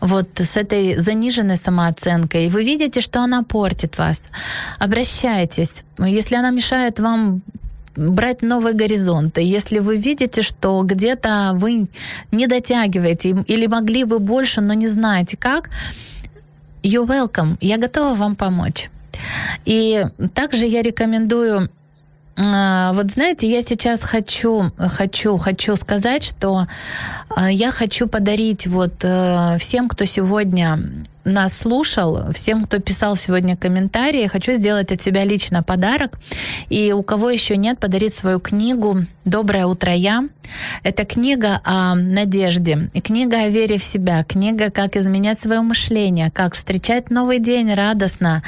вот 0.00 0.28
с 0.40 0.56
этой 0.56 1.00
заниженной 1.00 1.56
самооценкой, 1.56 2.46
и 2.46 2.48
вы 2.48 2.64
видите, 2.64 3.02
что 3.02 3.20
она 3.20 3.42
портит 3.42 3.98
вас, 3.98 4.28
обращайтесь. 4.78 5.84
Если 5.98 6.36
она 6.36 6.50
мешает 6.50 7.00
вам 7.00 7.42
брать 7.96 8.42
новые 8.42 8.74
горизонты. 8.74 9.42
Если 9.42 9.80
вы 9.80 9.98
видите, 9.98 10.42
что 10.42 10.82
где-то 10.82 11.52
вы 11.54 11.88
не 12.30 12.46
дотягиваете 12.46 13.44
или 13.46 13.66
могли 13.66 14.04
бы 14.04 14.18
больше, 14.18 14.60
но 14.62 14.74
не 14.74 14.88
знаете 14.88 15.36
как, 15.36 15.68
you're 16.82 17.06
welcome. 17.06 17.56
Я 17.60 17.78
готова 17.78 18.14
вам 18.14 18.36
помочь. 18.36 18.90
И 19.64 20.04
также 20.34 20.66
я 20.66 20.82
рекомендую 20.82 21.70
а, 22.34 22.92
вот 22.94 23.10
знаете, 23.10 23.46
я 23.46 23.60
сейчас 23.60 24.02
хочу, 24.02 24.72
хочу, 24.78 25.36
хочу 25.36 25.76
сказать, 25.76 26.24
что 26.24 26.66
а, 27.28 27.50
я 27.50 27.70
хочу 27.70 28.06
подарить 28.06 28.66
вот 28.66 29.04
э, 29.04 29.56
всем, 29.58 29.86
кто 29.86 30.06
сегодня 30.06 30.78
нас 31.24 31.56
слушал, 31.56 32.32
всем, 32.32 32.64
кто 32.64 32.78
писал 32.78 33.16
сегодня 33.16 33.56
комментарии, 33.56 34.26
хочу 34.26 34.52
сделать 34.52 34.90
от 34.90 35.02
себя 35.02 35.24
лично 35.24 35.62
подарок. 35.62 36.18
И 36.70 36.92
у 36.92 37.02
кого 37.02 37.30
еще 37.30 37.56
нет, 37.56 37.78
подарить 37.78 38.14
свою 38.14 38.40
книгу 38.40 39.00
«Доброе 39.24 39.66
утро, 39.66 39.92
я». 39.94 40.24
Это 40.82 41.04
книга 41.04 41.60
о 41.64 41.94
надежде, 41.94 42.90
книга 43.04 43.42
о 43.42 43.48
вере 43.48 43.78
в 43.78 43.82
себя, 43.82 44.24
книга 44.24 44.70
«Как 44.70 44.96
изменять 44.96 45.40
свое 45.40 45.60
мышление», 45.60 46.30
как 46.30 46.54
встречать 46.54 47.10
новый 47.10 47.38
день 47.38 47.72
радостно, 47.72 48.42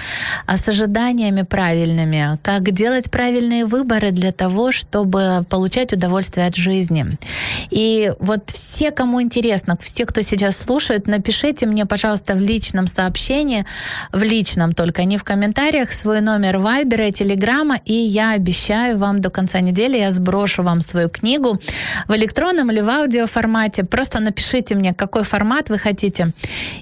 а 0.47 0.57
с 0.57 0.69
ожиданиями 0.69 1.43
правильными, 1.43 2.39
как 2.43 2.73
делать 2.73 3.11
правильные 3.11 3.65
выборы 3.65 4.11
для 4.11 4.33
того, 4.33 4.73
чтобы 4.73 5.45
получать 5.49 5.93
удовольствие 5.93 6.47
от 6.47 6.57
жизни. 6.57 7.07
И 7.71 8.13
вот 8.19 8.51
все, 8.51 8.91
кому 8.91 9.23
интересно, 9.23 9.77
все, 9.81 10.05
кто 10.05 10.23
сейчас 10.23 10.57
слушает, 10.57 11.07
напишите 11.07 11.67
мне, 11.67 11.87
пожалуйста, 11.87 12.35
в 12.35 12.41
личном 12.41 12.87
сообщении, 12.87 13.65
в 14.13 14.23
личном 14.23 14.73
только, 14.73 15.05
не 15.05 15.19
в 15.19 15.25
комментариях, 15.25 15.93
свой 15.93 16.21
номер 16.21 16.59
Вайбера 16.59 17.09
и 17.09 17.13
Телеграма, 17.13 17.81
и 17.85 17.95
я 17.95 18.33
обещаю 18.33 18.99
вам 18.99 19.21
до 19.21 19.31
конца 19.31 19.61
недели, 19.61 19.99
я 19.99 20.11
сброшу 20.11 20.63
вам 20.63 20.81
свою 20.81 21.09
книгу 21.09 21.61
в 22.09 22.15
электронном 22.15 22.71
или 22.71 22.81
в 22.81 22.89
аудиоформате. 22.89 23.85
Просто 23.85 24.21
напишите 24.21 24.75
мне, 24.75 24.95
какой 24.95 25.25
формат 25.25 25.69
вы 25.71 25.79
хотите. 25.79 26.33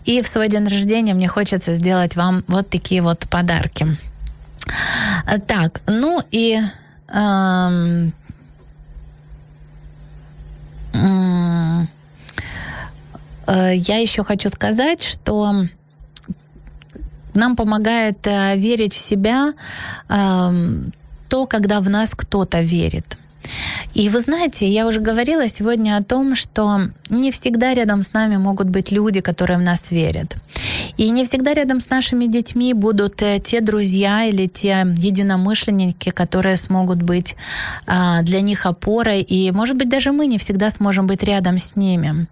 И 0.04 0.22
в 0.22 0.28
свой 0.28 0.48
день 0.48 0.64
рождения 0.64 1.14
мне 1.14 1.28
хочется 1.28 1.72
сделать 1.72 2.16
вам 2.16 2.44
вот 2.48 2.68
такие 2.68 3.02
вот 3.02 3.26
подарки. 3.28 3.86
Так, 5.46 5.80
ну 5.86 6.22
и 6.30 6.60
эм, 7.08 8.12
э, 13.46 13.74
я 13.74 13.98
еще 13.98 14.24
хочу 14.24 14.48
сказать, 14.48 15.02
что 15.02 15.66
нам 17.34 17.56
помогает 17.56 18.26
э, 18.26 18.56
верить 18.56 18.92
в 18.92 18.98
себя 18.98 19.54
эм, 20.08 20.92
то, 21.28 21.46
когда 21.46 21.80
в 21.80 21.88
нас 21.88 22.14
кто-то 22.14 22.60
верит. 22.60 23.16
И 23.94 24.08
вы 24.08 24.20
знаете, 24.20 24.68
я 24.68 24.86
уже 24.86 25.00
говорила 25.00 25.48
сегодня 25.48 25.96
о 25.96 26.02
том, 26.02 26.34
что 26.34 26.80
не 27.10 27.30
всегда 27.30 27.74
рядом 27.74 28.02
с 28.02 28.12
нами 28.12 28.36
могут 28.36 28.68
быть 28.68 28.90
люди, 28.90 29.20
которые 29.20 29.58
в 29.58 29.62
нас 29.62 29.90
верят. 29.90 30.36
И 30.96 31.10
не 31.10 31.24
всегда 31.24 31.54
рядом 31.54 31.80
с 31.80 31.90
нашими 31.90 32.26
детьми 32.26 32.74
будут 32.74 33.22
э, 33.22 33.40
те 33.44 33.60
друзья 33.60 34.24
или 34.24 34.46
те 34.46 34.86
единомышленники, 34.96 36.10
которые 36.10 36.56
смогут 36.56 37.02
быть 37.02 37.36
а, 37.86 38.22
для 38.22 38.40
них 38.40 38.66
опорой. 38.66 39.20
И, 39.20 39.50
может 39.50 39.76
быть, 39.76 39.88
даже 39.88 40.12
мы 40.12 40.26
не 40.26 40.38
всегда 40.38 40.70
сможем 40.70 41.06
быть 41.06 41.22
рядом 41.22 41.58
с 41.58 41.76
ними. 41.76 42.26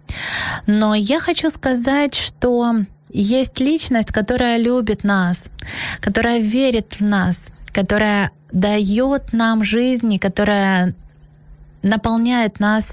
Но 0.67 0.95
я 0.95 1.19
хочу 1.19 1.49
сказать, 1.49 2.15
что 2.15 2.75
есть 3.13 3.59
личность, 3.59 4.11
которая 4.11 4.57
любит 4.57 5.03
нас, 5.03 5.45
которая 5.99 6.39
верит 6.39 6.95
в 6.99 7.01
нас, 7.01 7.51
которая 7.73 8.31
дает 8.51 9.33
нам 9.33 9.63
жизнь, 9.63 10.17
которая 10.19 10.93
наполняет 11.83 12.59
нас 12.59 12.89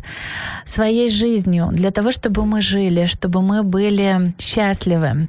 своей 0.64 1.08
жизнью 1.08 1.68
для 1.72 1.90
того, 1.90 2.10
чтобы 2.10 2.44
мы 2.44 2.60
жили, 2.60 3.06
чтобы 3.06 3.42
мы 3.42 3.62
были 3.62 4.32
счастливы. 4.38 5.28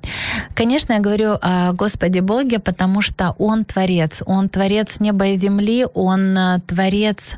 Конечно, 0.53 0.93
я 0.93 0.99
говорю 0.99 1.37
о 1.41 1.73
Господе 1.73 2.21
Боге, 2.21 2.59
потому 2.59 3.01
что 3.01 3.35
Он 3.37 3.65
творец. 3.65 4.23
Он 4.25 4.49
творец 4.49 4.99
неба 4.99 5.27
и 5.27 5.33
земли, 5.33 5.85
Он 5.93 6.37
э, 6.37 6.59
творец 6.67 7.37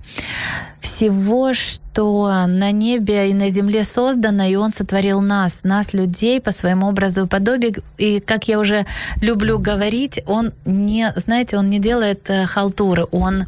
всего, 0.81 1.53
что 1.53 2.47
на 2.47 2.71
небе 2.71 3.29
и 3.29 3.33
на 3.33 3.49
земле 3.49 3.83
создано, 3.83 4.43
и 4.45 4.55
Он 4.55 4.73
сотворил 4.73 5.21
нас, 5.21 5.63
нас, 5.63 5.93
людей, 5.93 6.41
по 6.41 6.51
своему 6.51 6.87
образу 6.87 7.25
и 7.25 7.27
подобию. 7.27 7.83
И, 7.97 8.19
как 8.19 8.47
я 8.47 8.59
уже 8.59 8.85
люблю 9.21 9.59
говорить, 9.59 10.19
Он 10.25 10.51
не, 10.65 11.13
знаете, 11.15 11.57
Он 11.57 11.69
не 11.69 11.79
делает 11.79 12.29
э, 12.29 12.45
халтуры, 12.47 13.05
Он, 13.11 13.45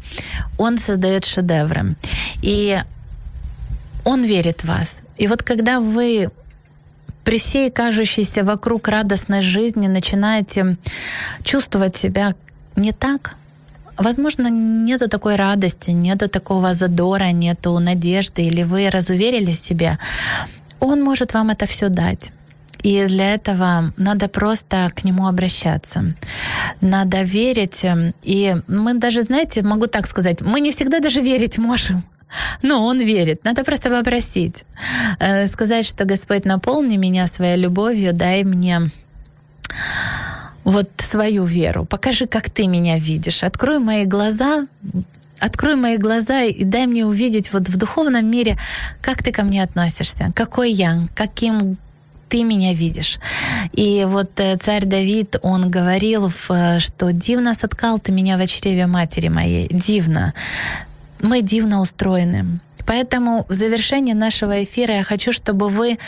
он 0.58 0.78
создает 0.78 1.24
шедевры. 1.24 1.96
И 2.40 2.80
Он 4.04 4.22
верит 4.22 4.62
в 4.62 4.68
вас. 4.68 5.02
И 5.18 5.26
вот 5.26 5.42
когда 5.42 5.80
вы 5.80 6.30
при 7.24 7.38
всей 7.38 7.70
кажущейся 7.70 8.44
вокруг 8.44 8.86
радостной 8.88 9.42
жизни 9.42 9.88
начинаете 9.88 10.76
чувствовать 11.42 11.96
себя 11.96 12.34
не 12.76 12.92
так, 12.92 13.36
Возможно, 13.96 14.48
нету 14.48 15.08
такой 15.08 15.36
радости, 15.36 15.90
нету 15.92 16.28
такого 16.28 16.74
задора, 16.74 17.32
нету 17.32 17.78
надежды, 17.78 18.42
или 18.42 18.62
вы 18.62 18.90
разуверили 18.90 19.52
в 19.52 19.56
себе. 19.56 19.98
Он 20.80 21.02
может 21.02 21.34
вам 21.34 21.50
это 21.50 21.66
все 21.66 21.88
дать. 21.88 22.32
И 22.82 23.06
для 23.06 23.34
этого 23.34 23.92
надо 23.96 24.28
просто 24.28 24.90
к 24.94 25.04
нему 25.04 25.26
обращаться. 25.26 26.14
Надо 26.82 27.22
верить. 27.22 27.86
И 28.22 28.56
мы 28.68 28.94
даже, 28.94 29.22
знаете, 29.22 29.62
могу 29.62 29.86
так 29.86 30.06
сказать, 30.06 30.42
мы 30.42 30.60
не 30.60 30.70
всегда 30.70 31.00
даже 31.00 31.22
верить 31.22 31.58
можем. 31.58 32.02
Но 32.62 32.84
он 32.84 33.00
верит. 33.00 33.44
Надо 33.44 33.64
просто 33.64 33.90
попросить. 33.90 34.64
Э, 35.18 35.46
Сказать, 35.46 35.86
что 35.86 36.04
Господь, 36.04 36.44
наполни 36.44 36.98
меня 36.98 37.26
своей 37.26 37.56
любовью, 37.56 38.12
дай 38.12 38.44
мне 38.44 38.90
вот 40.64 40.90
свою 40.98 41.44
веру. 41.44 41.84
Покажи, 41.84 42.26
как 42.26 42.50
ты 42.50 42.66
меня 42.66 42.98
видишь. 42.98 43.44
Открой 43.44 43.78
мои 43.78 44.04
глаза, 44.04 44.66
открой 45.38 45.76
мои 45.76 45.96
глаза 45.98 46.42
и 46.42 46.64
дай 46.64 46.86
мне 46.86 47.04
увидеть 47.04 47.52
вот 47.52 47.68
в 47.68 47.76
духовном 47.76 48.26
мире, 48.26 48.58
как 49.00 49.22
ты 49.22 49.32
ко 49.32 49.42
мне 49.42 49.62
относишься, 49.62 50.32
какой 50.34 50.70
я, 50.72 51.02
каким 51.14 51.76
ты 52.28 52.42
меня 52.42 52.72
видишь. 52.74 53.18
И 53.72 54.04
вот 54.08 54.40
э, 54.40 54.56
царь 54.56 54.86
Давид, 54.86 55.36
он 55.42 55.70
говорил, 55.70 56.32
э, 56.48 56.80
что 56.80 57.12
дивно 57.12 57.54
соткал 57.54 57.98
ты 57.98 58.10
меня 58.12 58.36
в 58.36 58.46
чреве 58.46 58.86
матери 58.86 59.28
моей. 59.28 59.68
Дивно. 59.70 60.34
Мы 61.20 61.42
дивно 61.42 61.80
устроены. 61.80 62.58
Поэтому 62.86 63.46
в 63.48 63.52
завершении 63.52 64.12
нашего 64.12 64.62
эфира 64.62 64.96
я 64.96 65.02
хочу, 65.02 65.32
чтобы 65.32 65.68
вы 65.68 65.98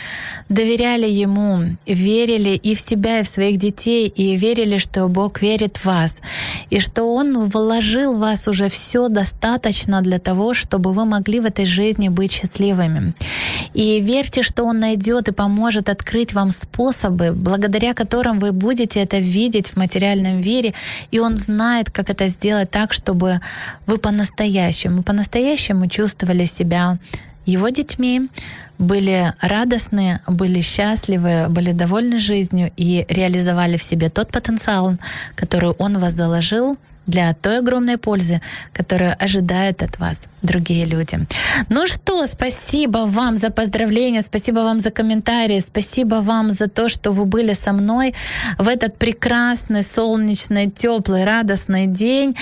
доверяли 0.49 1.07
Ему, 1.07 1.75
верили 1.85 2.49
и 2.49 2.75
в 2.75 2.79
себя, 2.79 3.19
и 3.19 3.23
в 3.23 3.27
своих 3.27 3.57
детей, 3.57 4.07
и 4.07 4.37
верили, 4.37 4.77
что 4.77 5.07
Бог 5.07 5.41
верит 5.41 5.77
в 5.77 5.85
вас, 5.85 6.17
и 6.69 6.79
что 6.79 7.03
Он 7.03 7.45
вложил 7.45 8.13
в 8.13 8.19
вас 8.19 8.47
уже 8.47 8.69
все 8.69 9.07
достаточно 9.07 10.01
для 10.01 10.19
того, 10.19 10.53
чтобы 10.53 10.93
вы 10.93 11.05
могли 11.05 11.39
в 11.39 11.45
этой 11.45 11.65
жизни 11.65 12.09
быть 12.09 12.31
счастливыми. 12.31 13.13
И 13.73 13.99
верьте, 13.99 14.43
что 14.43 14.63
Он 14.63 14.79
найдет 14.79 15.27
и 15.27 15.31
поможет 15.31 15.89
открыть 15.89 16.33
вам 16.33 16.51
способы, 16.51 17.31
благодаря 17.31 17.93
которым 17.93 18.39
вы 18.39 18.51
будете 18.51 19.01
это 19.01 19.17
видеть 19.17 19.69
в 19.69 19.77
материальном 19.77 20.41
мире, 20.41 20.73
и 21.11 21.19
Он 21.19 21.37
знает, 21.37 21.91
как 21.91 22.09
это 22.09 22.27
сделать 22.27 22.69
так, 22.69 22.93
чтобы 22.93 23.41
вы 23.87 23.97
по-настоящему, 23.97 25.03
по-настоящему 25.03 25.87
чувствовали 25.87 26.45
себя 26.45 26.66
Его 27.45 27.69
детьми, 27.69 28.29
были 28.77 29.33
радостны, 29.41 30.19
были 30.27 30.61
счастливы, 30.61 31.47
были 31.49 31.71
довольны 31.71 32.17
жизнью 32.17 32.71
и 32.77 33.05
реализовали 33.09 33.77
в 33.77 33.83
себе 33.83 34.09
тот 34.09 34.31
потенциал, 34.31 34.97
который 35.35 35.71
Он 35.71 35.97
вас 35.97 36.13
заложил 36.13 36.77
для 37.07 37.33
той 37.33 37.59
огромной 37.59 37.97
пользы, 37.97 38.41
которую 38.73 39.15
ожидают 39.19 39.81
от 39.81 39.99
вас 39.99 40.27
другие 40.41 40.85
люди. 40.85 41.19
Ну 41.69 41.87
что, 41.87 42.27
спасибо 42.27 43.05
вам 43.07 43.37
за 43.37 43.49
поздравления, 43.49 44.21
спасибо 44.21 44.59
вам 44.59 44.79
за 44.79 44.91
комментарии, 44.91 45.59
спасибо 45.59 46.15
вам 46.15 46.51
за 46.51 46.67
то, 46.67 46.89
что 46.89 47.11
вы 47.11 47.25
были 47.25 47.53
со 47.53 47.73
мной 47.73 48.13
в 48.57 48.67
этот 48.67 48.97
прекрасный, 48.97 49.83
солнечный, 49.83 50.69
теплый, 50.69 51.25
радостный 51.25 51.87
день. 51.87 52.35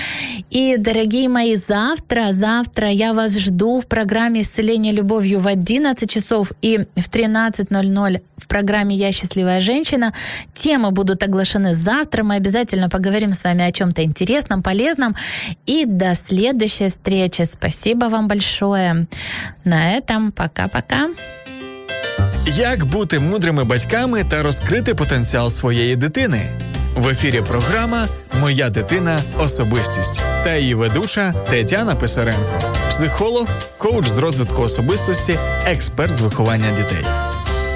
И, 0.50 0.76
дорогие 0.78 1.28
мои, 1.28 1.56
завтра, 1.56 2.32
завтра 2.32 2.90
я 2.90 3.12
вас 3.12 3.38
жду 3.38 3.80
в 3.80 3.86
программе 3.86 4.40
«Исцеление 4.40 4.92
любовью» 4.92 5.40
в 5.40 5.46
11 5.46 6.10
часов 6.10 6.52
и 6.60 6.78
в 6.78 7.08
13.00 7.10 8.20
в 8.36 8.46
программе 8.48 8.94
«Я 8.94 9.12
счастливая 9.12 9.60
женщина». 9.60 10.12
Темы 10.54 10.90
будут 10.90 11.22
оглашены 11.22 11.74
завтра. 11.74 12.22
Мы 12.22 12.36
обязательно 12.36 12.88
поговорим 12.88 13.32
с 13.32 13.44
вами 13.44 13.64
о 13.64 13.72
чем-то 13.72 14.02
интересном, 14.02 14.55
полезном. 14.62 15.14
И 15.66 15.84
до 15.86 16.14
следующей 16.14 16.88
встречи. 16.88 17.44
Спасибо 17.44 18.08
вам 18.08 18.28
большое. 18.28 19.06
На 19.64 19.98
этом 19.98 20.32
пока-пока. 20.32 21.08
Як 22.46 22.84
бути 22.84 23.18
мудрими 23.18 23.64
батьками 23.64 24.24
та 24.24 24.42
розкрити 24.42 24.94
потенціал 24.94 25.50
своєї 25.50 25.96
дитини? 25.96 26.50
В 26.96 27.08
ефірі 27.08 27.42
програма 27.42 28.08
Моя 28.40 28.70
дитина 28.70 29.20
особистість 29.38 30.22
та 30.44 30.54
її 30.54 30.74
ведуча 30.74 31.32
Тетяна 31.32 31.94
Писаренко, 31.94 32.60
психолог, 32.90 33.48
коуч 33.78 34.06
з 34.06 34.18
розвитку 34.18 34.62
особистості, 34.62 35.38
експерт 35.66 36.16
з 36.16 36.20
виховання 36.20 36.70
дітей. 36.70 37.04